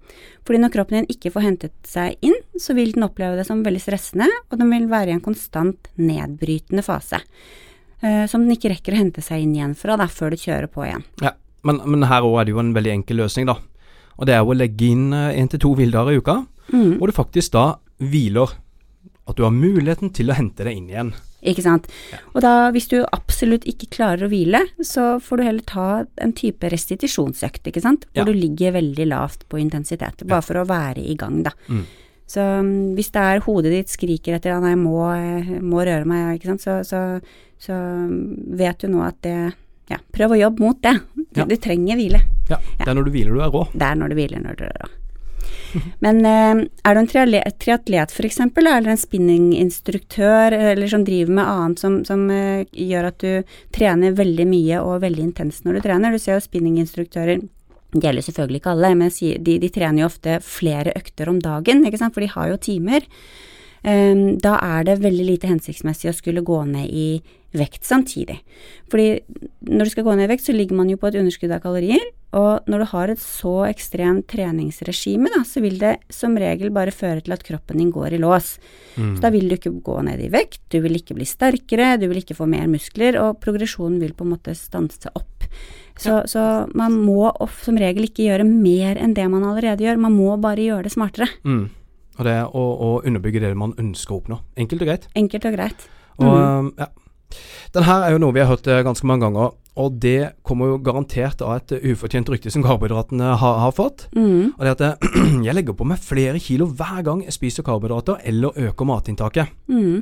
Fordi 0.48 0.60
når 0.62 0.72
kroppen 0.72 1.00
din 1.00 1.10
ikke 1.12 1.32
får 1.34 1.44
hentet 1.44 1.74
seg 1.88 2.16
inn, 2.24 2.36
så 2.62 2.76
vil 2.76 2.92
den 2.94 3.06
oppleve 3.06 3.38
det 3.38 3.46
som 3.48 3.64
veldig 3.64 3.82
stressende, 3.82 4.28
og 4.50 4.60
den 4.60 4.70
vil 4.72 4.88
være 4.90 5.12
i 5.12 5.16
en 5.16 5.24
konstant 5.24 5.90
nedbrytende 6.00 6.84
fase. 6.86 7.22
Uh, 8.02 8.24
som 8.30 8.44
den 8.44 8.54
ikke 8.54 8.70
rekker 8.74 8.94
å 8.94 9.00
hente 9.00 9.24
seg 9.24 9.42
inn 9.42 9.56
igjen 9.56 9.74
fra 9.78 9.96
da, 9.98 10.06
før 10.06 10.34
du 10.34 10.42
kjører 10.42 10.70
på 10.70 10.86
igjen. 10.86 11.04
Ja, 11.24 11.34
Men, 11.66 11.80
men 11.90 12.06
her 12.06 12.22
òg 12.22 12.36
er 12.38 12.46
det 12.46 12.54
jo 12.54 12.62
en 12.62 12.74
veldig 12.76 12.92
enkel 13.00 13.18
løsning, 13.24 13.48
da. 13.50 13.58
Og 14.18 14.26
det 14.26 14.34
er 14.34 14.42
jo 14.42 14.52
å 14.54 14.58
legge 14.58 14.90
inn 14.90 15.10
én 15.12 15.46
eh, 15.46 15.50
til 15.50 15.62
to 15.62 15.74
hviledager 15.78 16.14
i 16.14 16.20
uka, 16.22 16.36
mm. 16.70 16.98
hvor 16.98 17.10
du 17.10 17.14
faktisk 17.16 17.54
da 17.54 17.66
hviler. 17.98 18.54
At 19.28 19.36
du 19.36 19.44
har 19.44 19.52
muligheten 19.52 20.14
til 20.16 20.30
å 20.30 20.36
hente 20.38 20.64
deg 20.64 20.78
inn 20.78 20.88
igjen. 20.88 21.10
Ikke 21.46 21.62
sant. 21.62 21.86
Ja. 22.10 22.18
Og 22.32 22.42
da, 22.42 22.52
hvis 22.74 22.88
du 22.90 22.96
absolutt 23.04 23.66
ikke 23.70 23.90
klarer 23.94 24.26
å 24.26 24.30
hvile, 24.32 24.64
så 24.82 25.18
får 25.22 25.38
du 25.38 25.44
heller 25.46 25.66
ta 25.68 25.88
en 26.24 26.34
type 26.34 26.70
restitusjonsøkt, 26.72 27.68
ikke 27.70 27.82
sant. 27.84 28.08
Hvor 28.10 28.24
ja. 28.24 28.26
du 28.26 28.34
ligger 28.34 28.74
veldig 28.78 29.06
lavt 29.12 29.46
på 29.50 29.60
intensitet. 29.62 30.24
Bare 30.24 30.42
ja. 30.42 30.46
for 30.48 30.62
å 30.62 30.66
være 30.68 31.04
i 31.04 31.14
gang, 31.18 31.42
da. 31.46 31.54
Mm. 31.68 31.84
Så 32.28 32.44
um, 32.60 32.92
hvis 32.98 33.10
det 33.14 33.24
er 33.24 33.44
hodet 33.46 33.72
ditt 33.72 33.92
skriker 33.92 34.36
etter 34.36 34.52
at 34.56 34.66
jeg 34.68 34.80
må, 34.80 35.00
må 35.64 35.80
røre 35.80 36.04
meg, 36.08 36.36
ikke 36.36 36.52
sant, 36.52 36.66
så, 36.66 36.78
så, 36.84 37.00
så, 37.62 37.78
vet 38.58 38.84
du 38.84 38.92
nå 38.92 39.02
at 39.06 39.18
det 39.24 39.38
Ja, 39.88 39.96
prøv 40.12 40.36
å 40.36 40.40
jobbe 40.42 40.66
mot 40.66 40.80
det. 40.84 40.98
Du, 41.32 41.42
du 41.48 41.56
trenger 41.56 41.96
hvile. 41.96 42.20
Ja. 42.50 42.60
Det 42.60 42.88
er 42.88 42.96
når 42.98 43.08
du 43.08 43.14
hviler 43.14 43.36
du 43.36 43.44
er 43.44 43.52
rå. 43.54 43.66
Det 43.72 43.86
er 43.86 43.96
når 43.96 44.12
du 44.12 44.18
hviler 44.18 44.42
når 44.44 44.58
du 44.60 44.66
er 44.68 44.80
rå. 44.82 44.90
Men 46.04 46.20
eh, 46.26 46.64
er 46.84 46.96
du 46.96 47.00
en 47.00 47.08
triatlet 47.08 48.12
f.eks., 48.12 48.40
eller 48.40 48.88
en 48.88 49.00
spinninginstruktør 49.00 50.56
eller 50.56 50.90
som 50.90 51.04
driver 51.04 51.34
med 51.38 51.44
annet 51.52 51.82
som, 51.82 51.98
som 52.08 52.24
uh, 52.32 52.64
gjør 52.72 53.10
at 53.10 53.24
du 53.24 53.56
trener 53.74 54.16
veldig 54.16 54.48
mye 54.48 54.80
og 54.84 55.02
veldig 55.04 55.26
intenst 55.30 55.66
når 55.66 55.78
du 55.78 55.86
trener. 55.88 56.14
Du 56.14 56.22
ser 56.22 56.38
jo 56.38 56.44
spinninginstruktører 56.44 57.44
det 57.92 58.02
gjelder 58.04 58.24
selvfølgelig 58.26 58.60
ikke 58.60 58.72
alle, 58.74 58.94
men 59.00 59.10
de, 59.10 59.58
de, 59.62 59.68
trener 59.72 60.02
jo 60.02 60.08
ofte 60.10 60.38
flere 60.44 60.92
økter 60.96 61.30
om 61.30 61.38
dagen, 61.40 61.84
for 61.86 62.20
de 62.20 62.28
har 62.28 62.48
jo 62.50 62.56
timer. 62.60 63.06
Da 63.82 64.54
er 64.58 64.86
det 64.88 64.98
veldig 65.04 65.26
lite 65.26 65.50
hensiktsmessig 65.50 66.10
å 66.10 66.16
skulle 66.16 66.42
gå 66.44 66.62
ned 66.66 66.90
i 66.90 67.08
vekt 67.56 67.86
samtidig. 67.88 68.40
Fordi 68.92 69.20
når 69.70 69.88
du 69.88 69.92
skal 69.92 70.04
gå 70.04 70.14
ned 70.16 70.26
i 70.26 70.32
vekt, 70.34 70.44
så 70.48 70.54
ligger 70.56 70.76
man 70.76 70.90
jo 70.90 70.98
på 71.00 71.08
et 71.08 71.16
underskudd 71.20 71.54
av 71.54 71.62
kalorier, 71.64 72.02
og 72.36 72.68
når 72.68 72.82
du 72.82 72.86
har 72.90 73.12
et 73.12 73.20
så 73.22 73.54
ekstremt 73.70 74.26
treningsregime, 74.28 75.30
da, 75.32 75.40
så 75.48 75.62
vil 75.64 75.78
det 75.80 75.94
som 76.12 76.36
regel 76.36 76.68
bare 76.74 76.92
føre 76.92 77.22
til 77.24 77.32
at 77.32 77.44
kroppen 77.46 77.80
din 77.80 77.92
går 77.94 78.18
i 78.18 78.20
lås. 78.20 78.58
Mm. 78.98 79.14
Så 79.16 79.24
da 79.24 79.30
vil 79.32 79.48
du 79.48 79.56
ikke 79.56 79.72
gå 79.84 79.96
ned 80.04 80.20
i 80.20 80.28
vekt, 80.32 80.60
du 80.68 80.82
vil 80.84 80.98
ikke 81.00 81.16
bli 81.16 81.28
sterkere, 81.28 81.94
du 81.96 82.04
vil 82.10 82.20
ikke 82.20 82.36
få 82.36 82.48
mer 82.50 82.68
muskler, 82.68 83.16
og 83.22 83.40
progresjonen 83.40 83.96
vil 84.02 84.12
på 84.16 84.28
en 84.28 84.34
måte 84.34 84.56
stanse 84.58 85.12
opp. 85.16 85.48
Så, 85.98 86.20
så 86.30 86.42
man 86.78 87.00
må 87.00 87.32
som 87.64 87.80
regel 87.80 88.06
ikke 88.06 88.28
gjøre 88.28 88.44
mer 88.46 89.00
enn 89.00 89.16
det 89.16 89.24
man 89.32 89.48
allerede 89.48 89.82
gjør, 89.82 90.04
man 90.04 90.14
må 90.14 90.36
bare 90.38 90.68
gjøre 90.68 90.84
det 90.86 90.94
smartere. 90.94 91.32
Mm. 91.48 91.64
Og 92.18 92.26
det 92.26 92.34
er 92.34 92.48
å, 92.50 92.64
å, 92.74 92.88
underbygge 93.06 93.42
det 93.44 93.52
man 93.58 93.76
ønsker 93.78 94.16
å 94.16 94.22
oppnå. 94.22 94.40
Enkelt 94.58 94.82
og 94.82 94.90
greit. 94.90 95.06
Enkelt 95.18 95.46
og 95.46 95.54
greit. 95.54 95.86
Og, 96.18 96.34
mm. 96.34 96.72
ja. 96.80 96.88
Den 97.76 97.84
her 97.86 98.04
er 98.06 98.14
jo 98.14 98.20
noe 98.22 98.34
vi 98.34 98.42
har 98.42 98.50
hørt 98.50 98.66
eh, 98.66 98.82
ganske 98.82 99.06
mange 99.06 99.26
ganger, 99.26 99.52
og 99.78 99.98
det 100.02 100.32
kommer 100.46 100.72
jo 100.72 100.78
garantert 100.82 101.42
av 101.44 101.58
et 101.58 101.74
ufortjent 101.92 102.30
rykte 102.32 102.50
som 102.50 102.64
karbohydratene 102.64 103.36
har, 103.38 103.58
har 103.62 103.74
fått. 103.76 104.08
Mm. 104.16 104.54
Og 104.56 104.62
det 104.64 104.74
at 104.74 104.84
jeg, 104.86 105.10
jeg 105.46 105.54
legger 105.54 105.76
på 105.78 105.86
meg 105.86 106.02
flere 106.02 106.42
kilo 106.42 106.70
hver 106.72 107.04
gang 107.06 107.22
jeg 107.26 107.36
spiser 107.36 107.66
karbohydrater 107.66 108.24
eller 108.26 108.56
øker 108.68 108.88
matinntaket. 108.88 109.52
Mm. 109.70 110.00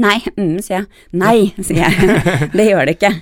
Nei, 0.00 0.18
mm, 0.36 0.58
sier 0.62 0.78
jeg. 0.78 0.86
Nei, 1.18 1.50
sier 1.58 1.82
jeg. 1.82 2.20
Det 2.56 2.68
gjør 2.68 2.86
det 2.86 2.96
ikke. 2.96 3.12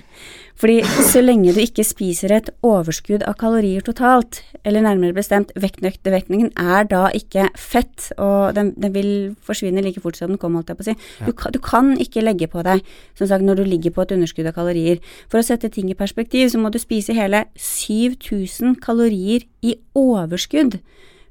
Fordi 0.59 0.81
så 1.07 1.21
lenge 1.23 1.53
du 1.55 1.61
ikke 1.63 1.85
spiser 1.87 2.33
et 2.35 2.49
overskudd 2.67 3.23
av 3.23 3.37
kalorier 3.39 3.83
totalt, 3.85 4.41
eller 4.67 4.83
nærmere 4.83 5.15
bestemt 5.15 5.53
vektnøktevekningen 5.55 6.51
er 6.59 6.89
da 6.89 7.05
ikke 7.15 7.45
fett, 7.55 8.09
og 8.19 8.57
den, 8.57 8.73
den, 8.75 8.91
vil 8.95 9.11
forsvinne 9.45 9.83
like 9.85 10.03
fort 10.03 10.19
som 10.19 10.33
den 10.33 10.41
kom, 10.41 10.57
holdt 10.59 10.73
jeg 10.73 10.79
på 10.79 10.83
å 10.83 10.89
si. 10.89 10.97
Du, 11.23 11.31
du 11.31 11.59
kan 11.63 11.93
ikke 11.95 12.25
legge 12.25 12.49
på 12.51 12.63
deg, 12.67 12.83
som 13.15 13.31
sagt, 13.31 13.47
når 13.47 13.61
du 13.61 13.69
ligger 13.69 13.95
på 13.95 14.03
et 14.03 14.11
underskudd 14.17 14.51
av 14.51 14.57
kalorier. 14.57 14.99
For 15.31 15.39
å 15.39 15.47
sette 15.47 15.71
ting 15.71 15.87
i 15.93 15.97
perspektiv, 15.97 16.51
så 16.51 16.59
må 16.59 16.73
du 16.75 16.79
spise 16.81 17.15
hele 17.15 17.45
7000 17.55 18.75
kalorier 18.83 19.47
i 19.63 19.77
overskudd 19.95 20.81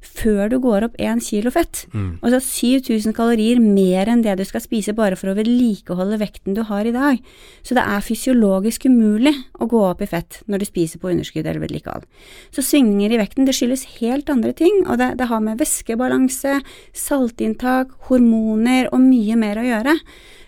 før 0.05 0.49
du 0.51 0.59
går 0.63 0.87
opp 0.87 0.97
1 0.99 1.21
kilo 1.27 1.51
fett. 1.51 1.85
Altså 2.23 2.39
7000 2.43 3.15
kalorier 3.17 3.59
mer 3.63 4.09
enn 4.09 4.23
det 4.23 4.37
du 4.39 4.45
skal 4.47 4.63
spise 4.63 4.95
bare 4.95 5.17
for 5.19 5.31
å 5.31 5.37
vedlikeholde 5.39 6.19
vekten 6.21 6.55
du 6.55 6.63
har 6.69 6.87
i 6.87 6.95
dag. 6.95 7.19
Så 7.63 7.75
det 7.75 7.83
er 7.83 8.05
fysiologisk 8.05 8.87
umulig 8.87 9.35
å 9.59 9.67
gå 9.67 9.83
opp 9.89 10.03
i 10.03 10.11
fett 10.11 10.41
når 10.47 10.63
du 10.63 10.67
spiser 10.69 11.03
på 11.03 11.11
underskudd 11.11 11.47
eller 11.47 11.63
vedlikehold. 11.63 12.07
Så 12.55 12.63
svingninger 12.63 13.15
i 13.15 13.21
vekten 13.21 13.49
det 13.49 13.57
skyldes 13.59 13.87
helt 13.99 14.31
andre 14.31 14.53
ting, 14.53 14.85
og 14.87 14.99
det, 14.99 15.17
det 15.19 15.29
har 15.31 15.43
med 15.45 15.59
væskebalanse, 15.59 16.61
saltinntak, 16.95 17.95
hormoner 18.09 18.91
og 18.93 19.03
mye 19.03 19.37
mer 19.37 19.59
å 19.59 19.67
gjøre. 19.67 19.99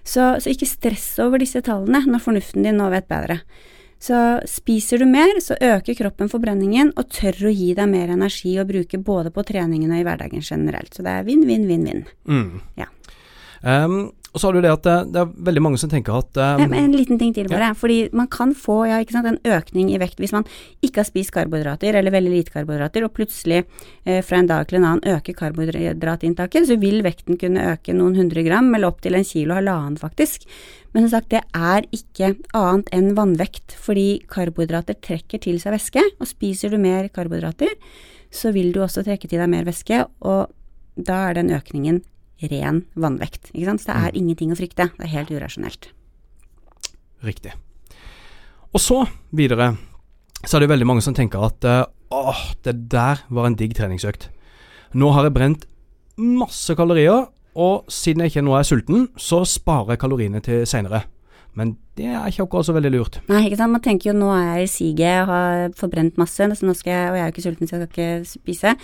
Så, 0.05 0.33
så 0.41 0.51
ikke 0.51 0.69
stress 0.69 1.13
over 1.23 1.43
disse 1.43 1.61
tallene 1.63 2.07
når 2.09 2.25
fornuften 2.25 2.65
din 2.65 2.81
nå 2.81 2.89
vet 2.95 3.11
bedre. 3.11 3.43
Så 4.01 4.17
spiser 4.49 5.03
du 5.03 5.05
mer, 5.09 5.35
så 5.45 5.59
øker 5.61 5.99
kroppen 5.99 6.31
forbrenningen 6.33 6.95
og 6.97 7.11
tør 7.13 7.51
å 7.51 7.53
gi 7.53 7.75
deg 7.77 7.91
mer 7.91 8.13
energi 8.15 8.55
å 8.57 8.65
bruke 8.69 8.97
både 9.05 9.33
på 9.35 9.45
treningen 9.45 9.93
og 9.93 10.01
i 10.01 10.07
hverdagen 10.07 10.41
generelt. 10.41 10.95
Så 10.97 11.05
det 11.05 11.13
er 11.19 11.27
vinn, 11.27 11.45
vinn, 11.49 11.67
vinn, 11.69 11.85
vinn. 11.85 12.07
Mm. 12.25 12.63
Ja. 12.81 12.89
Ehm, 13.61 13.99
og 14.31 14.39
så 14.39 14.47
har 14.47 14.55
du 14.55 14.63
det 14.63 14.71
at 14.71 14.85
det, 14.87 14.97
det 15.11 15.21
er 15.25 15.31
veldig 15.49 15.63
mange 15.65 15.79
som 15.83 15.91
tenker 15.91 16.15
at 16.15 16.39
um, 16.39 16.75
En 16.77 16.93
liten 16.95 17.19
ting 17.19 17.33
til 17.35 17.49
bare. 17.51 17.73
Fordi 17.75 17.99
man 18.15 18.29
kan 18.31 18.53
få 18.55 18.85
ja, 18.87 19.01
ikke 19.03 19.17
sant, 19.17 19.27
en 19.27 19.57
økning 19.57 19.91
i 19.91 19.99
vekt 19.99 20.21
hvis 20.23 20.35
man 20.35 20.47
ikke 20.87 21.03
har 21.03 21.09
spist 21.09 21.33
karbohydrater, 21.35 21.99
eller 21.99 22.15
veldig 22.15 22.33
lite 22.37 22.55
karbohydrater, 22.55 23.07
og 23.07 23.15
plutselig 23.17 23.65
eh, 24.05 24.21
fra 24.27 24.39
en 24.39 24.51
dag 24.51 24.69
til 24.71 24.79
en 24.79 24.87
annen 24.93 25.17
øker 25.17 25.35
karbohydratinntaket, 25.41 26.69
så 26.69 26.77
vil 26.79 27.03
vekten 27.07 27.41
kunne 27.41 27.73
øke 27.73 27.97
noen 27.97 28.21
hundre 28.21 28.45
gram, 28.47 28.71
eller 28.77 28.93
opp 28.93 29.03
til 29.03 29.19
en 29.19 29.27
kilo 29.27 29.57
halvannen 29.59 29.99
faktisk. 29.99 30.47
Men 30.95 31.07
som 31.09 31.17
sagt, 31.17 31.33
det 31.35 31.43
er 31.51 31.89
ikke 31.95 32.37
annet 32.55 32.95
enn 32.95 33.11
vannvekt, 33.19 33.75
fordi 33.83 34.23
karbohydrater 34.31 34.99
trekker 35.03 35.43
til 35.43 35.59
seg 35.63 35.75
væske, 35.75 36.07
og 36.23 36.31
spiser 36.31 36.71
du 36.71 36.79
mer 36.83 37.11
karbohydrater, 37.11 37.75
så 38.31 38.55
vil 38.55 38.71
du 38.71 38.79
også 38.85 39.03
trekke 39.03 39.27
til 39.27 39.43
deg 39.43 39.51
mer 39.51 39.67
væske, 39.67 40.05
og 40.23 40.55
da 40.95 41.25
er 41.27 41.41
den 41.41 41.51
økningen 41.55 42.03
ren 42.49 42.85
vannvekt. 42.95 43.51
Ikke 43.53 43.69
sant? 43.69 43.83
Så 43.83 43.91
det 43.91 43.97
er 43.99 44.19
ingenting 44.21 44.53
å 44.55 44.59
frykte. 44.59 44.89
Det 44.97 45.07
er 45.07 45.15
helt 45.15 45.33
urasjonelt. 45.35 45.91
Riktig. 47.27 47.53
Og 48.71 48.81
så, 48.81 49.03
videre, 49.35 49.75
så 50.45 50.57
er 50.57 50.65
det 50.65 50.73
veldig 50.73 50.89
mange 50.89 51.05
som 51.05 51.17
tenker 51.17 51.43
at 51.45 51.67
eh, 51.67 51.83
åh, 52.15 52.45
det 52.65 52.77
der 52.93 53.25
var 53.29 53.49
en 53.49 53.59
digg 53.59 53.75
treningsøkt. 53.77 54.29
Nå 54.97 55.11
har 55.15 55.27
jeg 55.27 55.37
brent 55.37 55.67
masse 56.21 56.75
kalorier, 56.79 57.29
og 57.59 57.91
siden 57.91 58.23
jeg 58.23 58.33
ikke 58.33 58.45
nå 58.47 58.55
er 58.57 58.67
sulten, 58.67 59.09
så 59.19 59.43
sparer 59.49 59.95
jeg 59.95 60.03
kaloriene 60.05 60.43
til 60.45 60.63
seinere. 60.69 61.03
Men 61.59 61.75
det 61.99 62.07
er 62.07 62.29
ikke 62.31 62.45
akkurat 62.47 62.69
så 62.69 62.75
veldig 62.77 62.91
lurt. 62.95 63.19
Nei, 63.29 63.43
ikke 63.49 63.59
sant. 63.59 63.75
Man 63.75 63.83
tenker 63.85 64.11
jo 64.11 64.17
nå 64.17 64.31
er 64.33 64.45
jeg 64.47 64.69
i 64.69 64.71
siget, 64.73 65.25
og 65.25 65.33
har 65.33 65.75
forbrent 65.79 66.21
masse, 66.21 66.47
så 66.57 66.67
nå 66.67 66.75
skal 66.79 66.95
jeg, 66.95 67.09
og 67.11 67.19
jeg 67.19 67.23
er 67.23 67.27
jo 67.29 67.35
ikke 67.35 67.45
sulten, 67.47 67.69
så 67.69 67.77
jeg 67.77 67.89
skal 67.89 67.91
ikke 67.91 68.31
spise. 68.31 68.75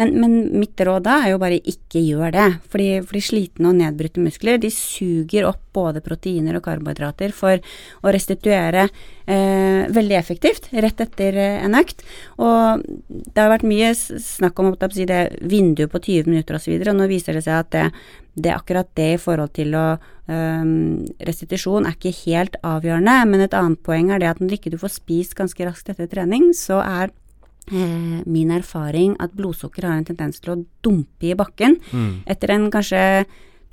Men, 0.00 0.14
men 0.22 0.38
mitt 0.62 0.84
råd 0.88 1.04
da 1.06 1.18
er 1.22 1.34
jo 1.34 1.42
bare 1.42 1.60
ikke 1.60 2.02
gjør 2.02 2.34
det. 2.34 2.48
Fordi, 2.72 2.88
fordi 3.04 3.22
slitne 3.28 3.70
og 3.70 3.78
nedbrutte 3.78 4.24
muskler, 4.24 4.58
de 4.62 4.72
suger 4.74 5.46
opp 5.50 5.62
både 5.74 6.02
proteiner 6.04 6.58
og 6.58 6.64
karbohydrater 6.64 7.34
for 7.34 7.58
å 8.04 8.14
restituere 8.14 8.86
eh, 8.86 9.84
veldig 9.92 10.18
effektivt 10.18 10.70
rett 10.72 11.02
etter 11.04 11.38
eh, 11.40 11.60
en 11.64 11.78
økt. 11.78 12.04
Og 12.38 12.84
det 13.08 13.40
har 13.40 13.52
vært 13.52 13.66
mye 13.68 13.92
snakk 13.94 14.60
om 14.62 14.74
si, 14.94 15.06
det 15.08 15.22
vinduet 15.42 15.92
på 15.92 16.02
20 16.02 16.30
minutter 16.30 16.58
osv., 16.58 16.62
og, 16.62 16.64
så 16.64 16.72
videre, 16.72 16.94
og 16.94 17.00
nå 17.02 17.10
viser 17.10 17.36
det 17.36 17.44
seg 17.46 17.58
at 17.60 17.72
det, 17.74 17.84
det 18.46 18.54
akkurat 18.54 18.88
det 18.98 19.10
i 19.14 19.20
forhold 19.20 19.52
til 19.56 19.74
å 19.78 19.86
eh, 19.94 20.70
Restitusjon 21.28 21.88
er 21.88 21.98
ikke 21.98 22.14
helt 22.24 22.53
avgjørende, 22.62 23.16
men 23.30 23.44
et 23.44 23.56
annet 23.56 23.80
poeng 23.86 24.12
er 24.12 24.22
det 24.22 24.30
at 24.30 24.40
når 24.42 24.58
ikke 24.58 24.72
du 24.74 24.78
får 24.80 24.94
spist 24.96 25.36
ganske 25.38 25.66
raskt 25.66 25.90
etter 25.92 26.08
trening, 26.10 26.52
så 26.56 26.80
er 26.84 27.10
eh, 27.72 28.20
min 28.26 28.52
erfaring 28.54 29.16
at 29.22 29.34
blodsukker 29.36 29.88
har 29.88 29.98
en 29.98 30.06
tendens 30.08 30.42
til 30.42 30.54
å 30.54 30.60
dumpe 30.84 31.30
i 31.32 31.38
bakken 31.38 31.78
etter 32.30 32.54
en 32.54 32.70
kanskje 32.72 33.24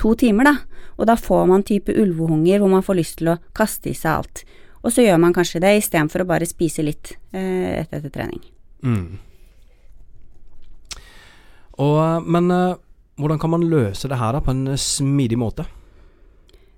to 0.02 0.16
timer, 0.18 0.50
da. 0.50 0.56
Og 0.98 1.08
da 1.10 1.16
får 1.18 1.48
man 1.50 1.66
type 1.66 1.94
ulvehunger 1.94 2.62
hvor 2.62 2.72
man 2.72 2.86
får 2.86 3.00
lyst 3.00 3.20
til 3.22 3.34
å 3.34 3.40
kaste 3.58 3.92
i 3.92 3.98
seg 3.98 4.22
alt. 4.22 4.44
Og 4.82 4.94
så 4.94 5.06
gjør 5.06 5.20
man 5.22 5.34
kanskje 5.34 5.62
det 5.62 5.76
istedenfor 5.78 6.24
å 6.24 6.30
bare 6.30 6.48
spise 6.50 6.86
litt 6.86 7.14
eh, 7.34 7.82
etter, 7.82 8.00
etter 8.00 8.14
trening. 8.14 8.42
Mm. 8.82 9.20
Og, 11.82 12.26
men 12.26 12.50
eh, 12.54 12.80
hvordan 13.22 13.42
kan 13.42 13.54
man 13.54 13.68
løse 13.70 14.10
det 14.10 14.18
her 14.18 14.34
da 14.34 14.42
på 14.44 14.54
en 14.56 14.74
smidig 14.78 15.38
måte? 15.42 15.68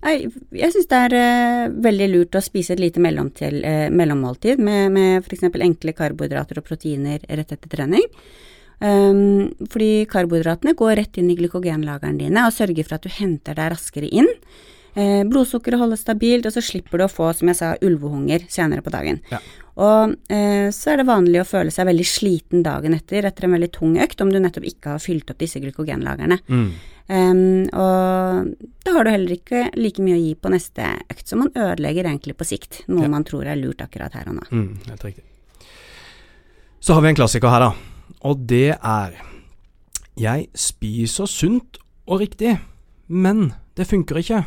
Nei, 0.04 0.16
jeg 0.60 0.74
syns 0.74 0.90
det 0.92 1.02
er 1.08 1.14
eh, 1.16 1.74
veldig 1.86 2.08
lurt 2.12 2.36
å 2.36 2.44
spise 2.44 2.76
et 2.76 2.82
lite 2.82 3.00
mellomtil, 3.04 3.62
eh, 3.64 3.86
mellommåltid 3.94 4.60
med, 4.60 4.92
med 4.92 5.24
f.eks. 5.24 5.46
enkle 5.48 5.96
karbohydrater 5.96 6.60
og 6.60 6.68
proteiner 6.68 7.24
rett 7.24 7.56
etter 7.56 7.72
trening. 7.72 8.04
Um, 8.84 9.54
fordi 9.72 10.04
karbohydratene 10.12 10.74
går 10.76 10.98
rett 11.00 11.18
inn 11.22 11.30
i 11.32 11.38
glykogenlagrene 11.40 12.20
dine 12.20 12.42
og 12.44 12.52
sørger 12.52 12.84
for 12.84 12.98
at 12.98 13.06
du 13.06 13.14
henter 13.16 13.56
deg 13.56 13.72
raskere 13.72 14.10
inn. 14.12 14.28
Eh, 14.94 15.24
blodsukkeret 15.26 15.82
holdes 15.82 16.04
stabilt, 16.06 16.46
og 16.46 16.54
så 16.54 16.62
slipper 16.62 17.02
du 17.02 17.08
å 17.08 17.12
få, 17.12 17.32
som 17.34 17.50
jeg 17.50 17.58
sa, 17.58 17.72
ulvehunger 17.82 18.46
senere 18.52 18.84
på 18.86 18.94
dagen. 18.94 19.22
Ja. 19.32 19.40
Og 19.82 20.14
eh, 20.30 20.68
så 20.76 20.92
er 20.94 21.02
det 21.02 21.08
vanlig 21.10 21.40
å 21.42 21.48
føle 21.50 21.74
seg 21.74 21.88
veldig 21.90 22.06
sliten 22.06 22.66
dagen 22.66 22.94
etter, 22.94 23.26
etter 23.26 23.48
en 23.48 23.56
veldig 23.56 23.72
tung 23.74 23.96
økt, 24.04 24.22
om 24.22 24.30
du 24.34 24.38
nettopp 24.42 24.68
ikke 24.70 24.98
har 24.98 25.02
fylt 25.02 25.32
opp 25.34 25.42
disse 25.42 25.62
glykogenlagrene. 25.64 26.38
Mm. 26.46 26.68
Um, 27.10 27.66
og 27.76 28.54
da 28.86 28.94
har 28.96 29.04
du 29.04 29.10
heller 29.12 29.36
ikke 29.36 29.66
like 29.76 30.00
mye 30.02 30.16
å 30.16 30.22
gi 30.24 30.34
på 30.40 30.52
neste 30.54 30.86
økt, 31.12 31.26
så 31.28 31.36
man 31.36 31.52
ødelegger 31.52 32.08
egentlig 32.08 32.38
på 32.40 32.48
sikt, 32.48 32.84
noe 32.88 33.04
Ja. 33.04 33.10
man 33.12 33.26
tror 33.28 33.46
er 33.46 33.60
lurt 33.60 33.82
akkurat 33.84 34.14
her 34.14 34.30
og 34.32 34.36
nå. 34.40 34.46
Mm, 34.52 34.78
helt 34.88 35.04
riktig. 35.04 35.24
Så 36.80 36.94
har 36.94 37.02
vi 37.02 37.10
en 37.10 37.16
klassiker 37.16 37.50
her, 37.50 37.60
da. 37.60 37.74
Og 38.24 38.48
det 38.48 38.78
er 38.80 39.14
Jeg 40.16 40.48
spiser 40.54 41.26
sunt 41.26 41.78
og 42.08 42.20
riktig, 42.22 42.60
men 43.10 43.54
det 43.76 43.88
funker 43.88 44.16
ikke. 44.22 44.46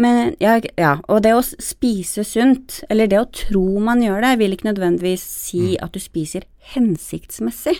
Men 0.00 0.34
ja, 0.40 0.54
ja, 0.80 0.94
og 1.12 1.20
det 1.26 1.34
å 1.36 1.42
spise 1.44 2.24
sunt, 2.24 2.78
eller 2.88 3.10
det 3.10 3.18
å 3.20 3.28
tro 3.36 3.64
man 3.84 4.00
gjør 4.00 4.24
det, 4.24 4.30
vil 4.40 4.56
ikke 4.56 4.70
nødvendigvis 4.70 5.24
si 5.24 5.74
at 5.76 5.92
du 5.92 6.00
spiser 6.00 6.46
hensiktsmessig 6.72 7.76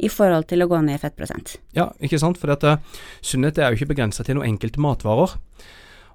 i 0.00 0.08
forhold 0.12 0.48
til 0.48 0.64
å 0.64 0.68
gå 0.70 0.80
ned 0.84 0.96
i 0.96 1.02
fettprosent. 1.02 1.58
Ja, 1.76 1.90
ikke 2.00 2.20
sant? 2.22 2.40
For 2.40 2.48
dette, 2.52 2.78
sunnhet 3.20 3.60
er 3.60 3.72
jo 3.72 3.80
ikke 3.80 3.92
begrensa 3.92 4.24
til 4.24 4.38
noen 4.38 4.54
enkelte 4.54 4.80
matvarer. 4.80 5.36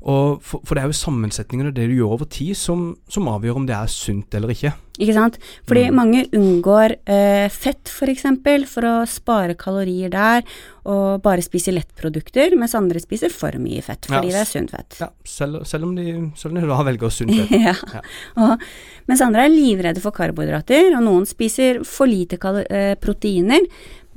Og 0.04 0.42
for, 0.44 0.60
for 0.68 0.76
det 0.76 0.84
er 0.84 0.90
jo 0.92 0.98
sammensetningen 1.00 1.70
og 1.70 1.76
det 1.78 1.86
du 1.88 1.94
gjør 1.96 2.18
over 2.18 2.28
tid 2.28 2.58
som, 2.60 2.90
som 3.08 3.30
avgjør 3.32 3.62
om 3.62 3.68
det 3.70 3.76
er 3.78 3.88
sunt 3.88 4.36
eller 4.36 4.52
ikke. 4.52 4.74
Ikke 5.00 5.14
sant? 5.16 5.38
Fordi 5.66 5.86
Mm. 5.88 5.96
mange 5.96 6.24
unngår 6.36 6.96
eh, 7.10 7.48
fett 7.50 7.88
for 7.90 8.12
eksempel, 8.12 8.66
for 8.70 8.84
å 8.86 8.94
spare 9.10 9.56
kalorier 9.56 10.12
der, 10.12 10.44
og 10.86 11.22
bare 11.24 11.42
spiser 11.42 11.74
lettprodukter, 11.78 12.54
mens 12.60 12.76
andre 12.76 13.00
spiser 13.00 13.32
for 13.32 13.56
mye 13.64 13.82
fett, 13.82 14.06
fordi 14.06 14.28
Ja, 14.30 14.36
det 14.36 14.42
er 14.44 14.52
sunt 14.52 14.72
fett. 14.76 14.98
Ja, 15.00 15.08
selv, 15.24 15.64
selv, 15.66 15.88
om 15.88 15.96
de, 15.96 16.32
selv 16.36 16.52
om 16.54 16.60
de 16.62 16.68
da 16.68 16.84
velger 16.84 17.10
sunt 17.10 17.32
fett. 17.32 17.56
ja. 17.72 17.74
Ja. 17.96 18.02
Og, 18.44 18.66
mens 19.08 19.24
andre 19.24 19.48
er 19.48 19.56
livredde 19.56 20.04
for 20.04 20.12
karbohydrater, 20.12 20.92
og 20.98 21.04
noen 21.08 21.26
spiser 21.26 21.80
for 21.88 22.12
lite 22.12 22.38
eh, 22.70 22.96
proteiner. 23.00 23.64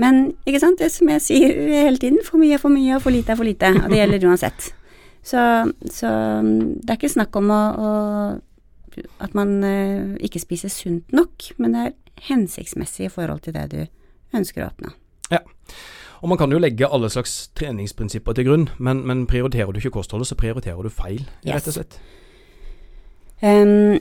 Men 0.03 0.35
ikke 0.44 0.61
sant, 0.61 0.83
det 0.83 0.90
som 0.92 1.09
jeg 1.14 1.22
sier 1.25 1.55
hele 1.87 1.96
tiden, 2.03 2.18
for 2.27 2.42
mye 2.42 2.59
er 2.59 2.61
for 2.61 2.75
mye, 2.75 2.99
og 2.99 3.07
for 3.07 3.14
lite 3.14 3.33
er 3.33 3.38
for 3.38 3.46
lite. 3.49 3.70
Og 3.85 3.87
det 3.94 4.03
gjelder 4.03 4.27
uansett. 4.35 4.72
Så, 5.26 5.42
så 5.90 6.10
mm, 6.46 6.82
det 6.82 6.92
er 6.92 6.98
ikke 7.00 7.10
snakk 7.16 7.36
om 7.40 7.50
å, 7.50 7.62
å, 7.82 7.90
at 9.24 9.34
man 9.34 9.56
eh, 9.66 10.14
ikke 10.26 10.42
spiser 10.44 10.70
sunt 10.70 11.10
nok, 11.16 11.50
men 11.58 11.74
det 11.74 11.82
er 11.88 11.96
hensiktsmessig 12.30 13.08
i 13.08 13.12
forhold 13.12 13.42
til 13.44 13.56
det 13.56 13.66
du 13.74 13.80
ønsker 14.36 14.64
å 14.64 14.70
oppnå. 14.70 14.94
Og 16.24 16.30
man 16.32 16.38
kan 16.40 16.52
jo 16.52 16.58
legge 16.58 16.88
alle 16.88 17.10
slags 17.12 17.50
treningsprinsipper 17.58 18.32
til 18.38 18.46
grunn, 18.48 18.62
men, 18.80 19.02
men 19.06 19.26
prioriterer 19.28 19.68
du 19.74 19.82
ikke 19.82 19.92
kostholdet, 19.98 20.30
så 20.30 20.38
prioriterer 20.40 20.82
du 20.82 20.88
feil, 20.88 21.26
Yes. 21.44 21.52
rett 21.58 21.68
og 21.68 21.74
slett. 21.76 21.98
Em, 23.44 23.98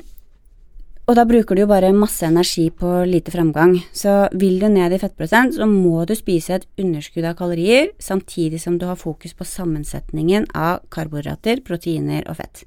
Og 1.05 1.13
da 1.13 1.21
bruker 1.29 1.53
du 1.53 1.61
jo 1.61 1.69
bare 1.69 1.91
masse 1.93 2.25
energi 2.25 2.71
på 2.73 2.89
lite 3.05 3.29
fremgang. 3.29 3.75
Så 3.93 4.25
vil 4.33 4.57
du 4.57 4.65
ned 4.73 4.95
i 4.95 4.97
fettprosent, 4.97 5.53
så 5.53 5.67
må 5.69 6.01
du 6.09 6.15
spise 6.17 6.55
et 6.57 6.65
underskudd 6.81 7.27
av 7.29 7.35
kalorier, 7.37 7.91
samtidig 8.01 8.57
som 8.63 8.79
du 8.81 8.87
har 8.89 8.97
fokus 8.97 9.35
på 9.37 9.45
sammensetningen 9.45 10.47
av 10.57 10.81
karbohydrater, 10.93 11.61
proteiner 11.67 12.25
og 12.25 12.39
fett. 12.41 12.63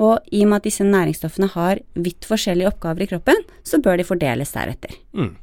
Og 0.00 0.16
i 0.32 0.40
og 0.46 0.50
med 0.50 0.62
at 0.62 0.70
disse 0.70 0.88
næringsstoffene 0.88 1.50
har 1.52 1.82
vidt 1.92 2.24
forskjellige 2.24 2.72
oppgaver 2.72 3.04
i 3.04 3.10
kroppen, 3.12 3.44
så 3.68 3.82
bør 3.84 4.00
de 4.00 4.08
fordeles 4.08 4.56
deretter. 4.56 4.96
Mm. 5.12 5.34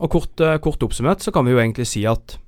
Og 0.00 0.12
kort, 0.16 0.40
eh, 0.40 0.56
kort 0.64 0.80
oppsummert 0.80 1.20
så 1.20 1.32
kan 1.32 1.44
vi 1.44 1.52
jo 1.52 1.60
egentlig 1.60 1.86
si 1.86 2.06
at 2.08 2.38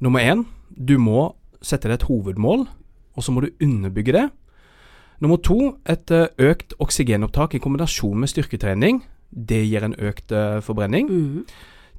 nummer 0.00 0.20
én, 0.20 0.44
du 0.68 0.98
må 0.98 1.32
sette 1.62 1.88
deg 1.88 2.02
et 2.02 2.08
hovedmål, 2.10 2.68
og 3.16 3.24
så 3.24 3.32
må 3.32 3.40
du 3.40 3.64
underbygge 3.64 4.12
det. 4.12 4.30
Nummer 5.22 5.38
to, 5.38 5.76
et 5.88 6.10
eh, 6.10 6.30
økt 6.42 6.74
oksygenopptak 6.82 7.54
i 7.54 7.62
kombinasjon 7.62 8.18
med 8.18 8.32
styrketrening. 8.32 9.02
Det 9.30 9.62
gir 9.66 9.86
en 9.86 9.96
økt 9.98 10.32
uh, 10.34 10.60
forbrenning. 10.62 11.08
Mm. 11.10 11.44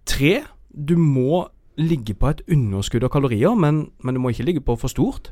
Tre, 0.07 0.33
du 0.71 0.95
må 0.99 1.45
ligge 1.75 2.15
på 2.15 2.29
et 2.31 2.43
underskudd 2.51 3.03
av 3.03 3.11
kalorier, 3.11 3.55
men, 3.59 3.89
men 4.03 4.15
du 4.15 4.21
må 4.23 4.31
ikke 4.31 4.47
ligge 4.47 4.63
på 4.63 4.77
for 4.79 4.91
stort. 4.91 5.31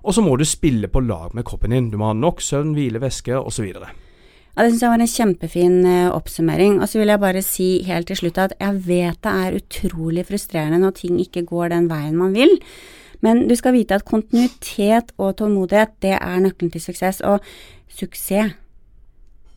Og 0.00 0.16
så 0.16 0.24
må 0.24 0.36
du 0.40 0.46
spille 0.48 0.88
på 0.88 1.02
lag 1.04 1.34
med 1.36 1.44
kroppen 1.46 1.74
din. 1.74 1.90
Du 1.92 1.98
må 2.00 2.10
ha 2.10 2.16
nok 2.16 2.40
søvn, 2.42 2.72
hvile, 2.74 3.02
væske 3.02 3.36
osv. 3.36 3.68
Ja, 3.70 4.64
det 4.64 4.72
syns 4.72 4.82
jeg 4.82 4.92
var 4.92 5.02
en 5.04 5.12
kjempefin 5.12 5.76
uh, 5.86 6.14
oppsummering. 6.16 6.80
Og 6.80 6.88
så 6.90 7.02
vil 7.02 7.12
jeg 7.12 7.22
bare 7.22 7.44
si 7.46 7.68
helt 7.86 8.10
til 8.10 8.22
slutt 8.22 8.40
at 8.42 8.56
jeg 8.58 8.80
vet 8.88 9.20
det 9.26 9.34
er 9.44 9.58
utrolig 9.60 10.26
frustrerende 10.30 10.80
når 10.82 10.96
ting 11.02 11.20
ikke 11.22 11.46
går 11.48 11.74
den 11.74 11.90
veien 11.92 12.18
man 12.18 12.34
vil. 12.34 12.58
Men 13.24 13.46
du 13.48 13.56
skal 13.58 13.76
vite 13.76 13.98
at 13.98 14.06
kontinuitet 14.08 15.12
og 15.18 15.36
tålmodighet, 15.40 15.96
det 16.04 16.16
er 16.16 16.40
nøkkelen 16.44 16.72
til 16.72 16.84
suksess. 16.88 17.20
Og 17.26 17.44
suksess 17.88 18.56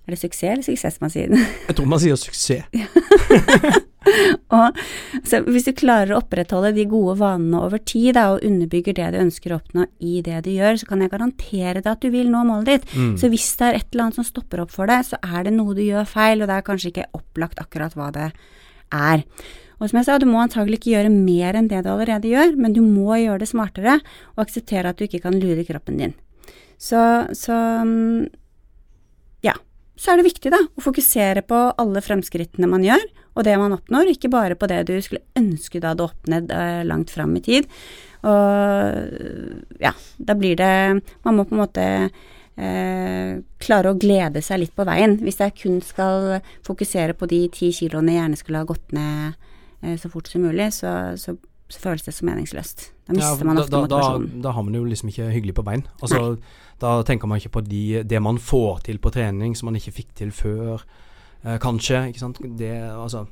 Er 0.03 0.11
det 0.11 0.19
suksess 0.19 0.51
eller 0.51 0.65
suksess 0.67 0.99
man 0.99 1.11
sier? 1.13 1.31
Jeg 1.69 1.75
tror 1.77 1.87
man 1.87 2.01
sier 2.03 2.19
suksess. 2.19 2.67
og 4.57 4.79
så 5.23 5.39
Hvis 5.47 5.69
du 5.69 5.71
klarer 5.79 6.11
å 6.11 6.19
opprettholde 6.19 6.73
de 6.75 6.83
gode 6.91 7.15
vanene 7.21 7.61
over 7.63 7.79
tid, 7.79 8.13
da, 8.17 8.33
og 8.33 8.43
underbygger 8.43 8.97
det 8.97 9.13
du 9.13 9.21
ønsker 9.21 9.53
å 9.53 9.61
oppnå 9.61 9.87
i 10.03 10.19
det 10.25 10.41
du 10.43 10.51
gjør, 10.51 10.81
så 10.81 10.89
kan 10.89 11.05
jeg 11.05 11.13
garantere 11.13 11.79
deg 11.79 11.91
at 11.93 12.03
du 12.03 12.11
vil 12.11 12.27
nå 12.33 12.43
målet 12.49 12.73
ditt. 12.73 12.91
Mm. 12.99 13.15
Så 13.21 13.31
hvis 13.31 13.47
det 13.61 13.69
er 13.69 13.79
et 13.79 13.87
eller 13.93 14.09
annet 14.09 14.19
som 14.19 14.27
stopper 14.27 14.65
opp 14.65 14.75
for 14.75 14.91
deg, 14.91 15.07
så 15.07 15.21
er 15.23 15.47
det 15.47 15.55
noe 15.55 15.77
du 15.77 15.83
gjør 15.85 16.09
feil, 16.09 16.43
og 16.43 16.51
det 16.51 16.59
er 16.59 16.67
kanskje 16.67 16.91
ikke 16.91 17.11
opplagt 17.15 17.63
akkurat 17.63 17.95
hva 17.95 18.11
det 18.11 18.29
er. 18.91 19.23
Og 19.83 19.91
som 19.91 19.99
jeg 19.99 20.07
sa, 20.07 20.15
du 20.15 20.29
må 20.29 20.39
antagelig 20.39 20.79
ikke 20.79 20.93
gjøre 20.93 21.11
mer 21.11 21.57
enn 21.59 21.67
det 21.67 21.81
du 21.83 21.89
allerede 21.91 22.29
gjør, 22.31 22.53
men 22.55 22.71
du 22.71 22.79
må 22.85 23.17
gjøre 23.19 23.41
det 23.41 23.49
smartere 23.51 23.97
og 24.37 24.45
akseptere 24.45 24.93
at 24.93 24.99
du 24.99 25.03
ikke 25.09 25.19
kan 25.25 25.35
lure 25.35 25.65
kroppen 25.67 25.99
din. 25.99 26.13
Så, 26.79 27.01
så 27.35 27.57
mm, 27.83 28.29
ja. 29.43 29.57
Så 29.99 30.13
er 30.13 30.21
det 30.21 30.29
viktig 30.29 30.53
da, 30.55 30.61
å 30.63 30.85
fokusere 30.85 31.43
på 31.47 31.59
alle 31.83 32.03
fremskrittene 32.03 32.69
man 32.71 32.87
gjør, 32.87 33.03
og 33.33 33.43
det 33.43 33.57
man 33.59 33.75
oppnår, 33.75 34.13
ikke 34.13 34.31
bare 34.31 34.55
på 34.55 34.69
det 34.71 34.85
du 34.87 34.95
skulle 35.03 35.25
ønske 35.35 35.81
du 35.81 35.89
hadde 35.89 36.07
oppnådd 36.07 36.53
eh, 36.55 36.81
langt 36.87 37.11
fram 37.11 37.35
i 37.35 37.43
tid. 37.43 37.67
Og 38.23 39.83
ja, 39.83 39.91
da 40.15 40.35
blir 40.39 40.55
det 40.55 40.75
Man 41.25 41.35
må 41.35 41.43
på 41.43 41.57
en 41.57 41.59
måte 41.59 41.83
eh, 42.55 43.31
klare 43.59 43.91
å 43.91 43.97
glede 43.99 44.39
seg 44.45 44.61
litt 44.61 44.75
på 44.77 44.85
veien. 44.87 45.17
Hvis 45.19 45.41
jeg 45.43 45.57
kun 45.59 45.81
skal 45.83 46.37
fokusere 46.63 47.17
på 47.19 47.27
de 47.27 47.41
ti 47.51 47.73
kiloene 47.75 48.15
jeg 48.15 48.21
gjerne 48.21 48.39
skulle 48.39 48.63
ha 48.63 48.69
gått 48.69 48.95
ned 48.95 49.41
så 49.99 50.09
fort 50.09 50.29
som 50.31 50.45
mulig, 50.45 50.69
så, 50.73 51.13
så, 51.19 51.35
så 51.69 51.83
føles 51.83 52.05
det 52.05 52.13
så 52.15 52.27
meningsløst. 52.27 52.89
Da 53.07 53.15
mister 53.17 53.43
ja, 53.43 53.47
man 53.49 53.59
ofte 53.59 53.75
da, 53.75 53.83
motivasjonen. 53.83 54.27
Da, 54.37 54.43
da, 54.47 54.55
har 54.55 54.65
man 54.67 54.75
jo 54.77 54.83
liksom 54.87 55.11
ikke 55.11 55.29
hyggelig 55.33 55.55
på 55.59 55.65
bein. 55.67 55.85
Altså, 56.01 56.35
da 56.81 56.95
tenker 57.07 57.27
man 57.27 57.41
ikke 57.41 57.55
på 57.57 57.63
de, 57.67 57.85
det 58.07 58.21
man 58.23 58.39
får 58.39 58.85
til 58.87 58.99
på 59.03 59.11
trening 59.13 59.57
som 59.59 59.71
man 59.71 59.79
ikke 59.79 59.95
fikk 59.99 60.13
til 60.21 60.31
før, 60.35 60.85
eh, 61.43 61.59
kanskje. 61.61 62.05
Ikke 62.13 62.23
sant. 62.23 62.39
Det, 62.59 62.71
altså 62.91 63.25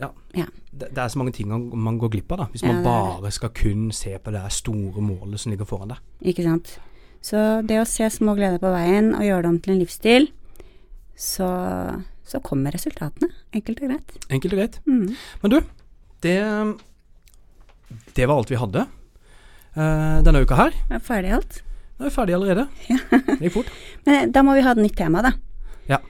ja. 0.00 0.10
ja. 0.36 0.44
Det, 0.70 0.90
det, 0.90 0.98
er 0.98 1.08
så 1.08 1.18
mange 1.18 1.32
ting 1.32 1.48
man 1.50 1.98
går 1.98 2.12
glipp 2.12 2.32
av, 2.32 2.44
da. 2.44 2.48
Hvis 2.52 2.64
ja, 2.64 2.72
man 2.72 2.84
bare 2.84 3.30
skal 3.32 3.52
kun 3.56 3.88
se 3.96 4.16
på 4.18 4.34
det 4.34 4.44
store 4.52 5.02
målet 5.02 5.40
som 5.40 5.52
ligger 5.52 5.68
foran 5.68 5.94
deg. 5.94 6.02
Ikke 6.32 6.44
sant. 6.44 6.76
Så 7.24 7.42
det 7.66 7.80
å 7.80 7.88
se 7.88 8.08
små 8.12 8.36
gleder 8.38 8.60
på 8.62 8.70
veien 8.70 9.14
og 9.16 9.24
gjøre 9.24 9.46
det 9.46 9.50
om 9.50 9.60
til 9.62 9.74
en 9.74 9.80
livsstil, 9.82 10.28
så 11.16 11.48
så 12.26 12.40
kommer 12.42 12.74
resultatene. 12.74 13.30
Enkelt 13.54 13.80
og 13.80 13.92
greit. 13.92 14.16
Enkelt 14.28 14.56
og 14.56 14.60
greit. 14.60 14.78
Mm. 14.88 15.14
Men 15.42 15.52
du, 15.52 15.58
det, 16.26 16.36
det 18.18 18.26
var 18.26 18.40
alt 18.40 18.50
vi 18.50 18.60
hadde 18.60 18.84
uh, 19.78 20.18
denne 20.26 20.42
uka 20.42 20.58
her. 20.58 20.76
Er 20.90 21.04
ferdig 21.04 21.34
alt? 21.38 21.60
Nå 21.96 22.06
er 22.06 22.10
vi 22.10 22.16
ferdig 22.16 22.36
allerede. 22.36 22.66
Ja. 22.90 22.98
det 23.12 23.40
gikk 23.46 23.58
fort. 23.60 23.74
Men 24.08 24.18
eh, 24.18 24.30
da 24.34 24.42
må 24.44 24.56
vi 24.56 24.64
ha 24.66 24.74
et 24.74 24.82
nytt 24.82 24.98
tema, 24.98 25.22
da. 25.24 25.32
Ja. 25.88 26.00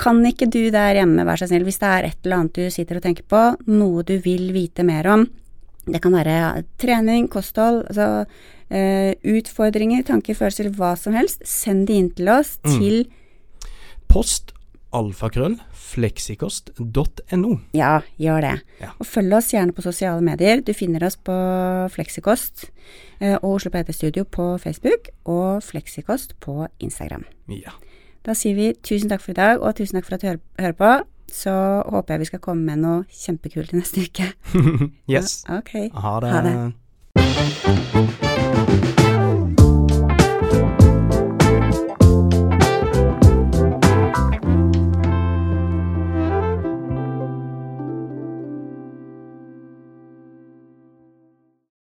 Kan 0.00 0.24
ikke 0.26 0.48
du 0.50 0.62
der 0.74 0.96
hjemme, 0.98 1.26
vær 1.28 1.40
så 1.40 1.48
snill, 1.50 1.66
hvis 1.68 1.80
det 1.82 1.92
er 1.92 2.08
et 2.08 2.18
eller 2.24 2.40
annet 2.40 2.56
du 2.56 2.72
sitter 2.72 2.98
og 2.98 3.04
tenker 3.04 3.28
på, 3.28 3.42
noe 3.70 4.06
du 4.06 4.16
vil 4.24 4.48
vite 4.56 4.84
mer 4.86 5.08
om, 5.12 5.28
det 5.86 6.00
kan 6.02 6.16
være 6.16 6.32
ja, 6.34 6.50
trening, 6.82 7.28
kosthold, 7.30 7.84
altså 7.92 8.24
uh, 8.26 9.12
utfordringer, 9.36 10.02
tanker, 10.08 10.34
følelser, 10.34 10.72
hva 10.74 10.96
som 10.98 11.14
helst, 11.14 11.44
send 11.46 11.86
de 11.86 12.00
inn 12.00 12.10
til 12.16 12.32
oss 12.32 12.56
mm. 12.64 12.74
til 12.80 13.06
Post 14.10 14.55
alfakrøll 14.96 15.58
fleksikost.no. 15.86 17.52
Ja, 17.76 18.00
gjør 18.20 18.40
det. 18.44 18.54
Ja. 18.80 18.90
Og 18.98 19.06
følg 19.08 19.34
oss 19.38 19.52
gjerne 19.54 19.72
på 19.76 19.84
sosiale 19.84 20.24
medier. 20.24 20.60
Du 20.64 20.72
finner 20.76 21.04
oss 21.06 21.16
på 21.16 21.36
Fleksikost 21.94 22.66
eh, 23.20 23.36
og 23.36 23.54
Oslo 23.56 23.70
PT 23.74 23.94
Studio 23.94 24.24
på 24.24 24.58
Facebook 24.62 25.08
og 25.24 25.62
Fleksikost 25.64 26.40
på 26.40 26.66
Instagram. 26.80 27.24
Ja. 27.52 27.70
Da 28.26 28.34
sier 28.34 28.54
vi 28.58 28.72
tusen 28.82 29.10
takk 29.12 29.22
for 29.22 29.30
i 29.36 29.38
dag, 29.38 29.60
og 29.62 29.76
tusen 29.78 30.00
takk 30.00 30.08
for 30.08 30.14
at 30.16 30.24
du 30.24 30.28
hører, 30.58 30.72
på. 30.72 30.92
Så 31.32 31.82
håper 31.90 32.14
jeg 32.14 32.20
vi 32.20 32.24
skal 32.30 32.40
komme 32.42 32.62
med 32.66 32.76
noe 32.82 33.04
kjempekult 33.10 33.72
neste 33.74 34.00
uke. 34.06 34.26
yes. 35.12 35.44
Ja, 35.46 35.58
ok. 35.58 35.72
Ha 35.94 36.20
det. 36.22 36.30
Ha 36.34 36.40
det. 36.46 36.56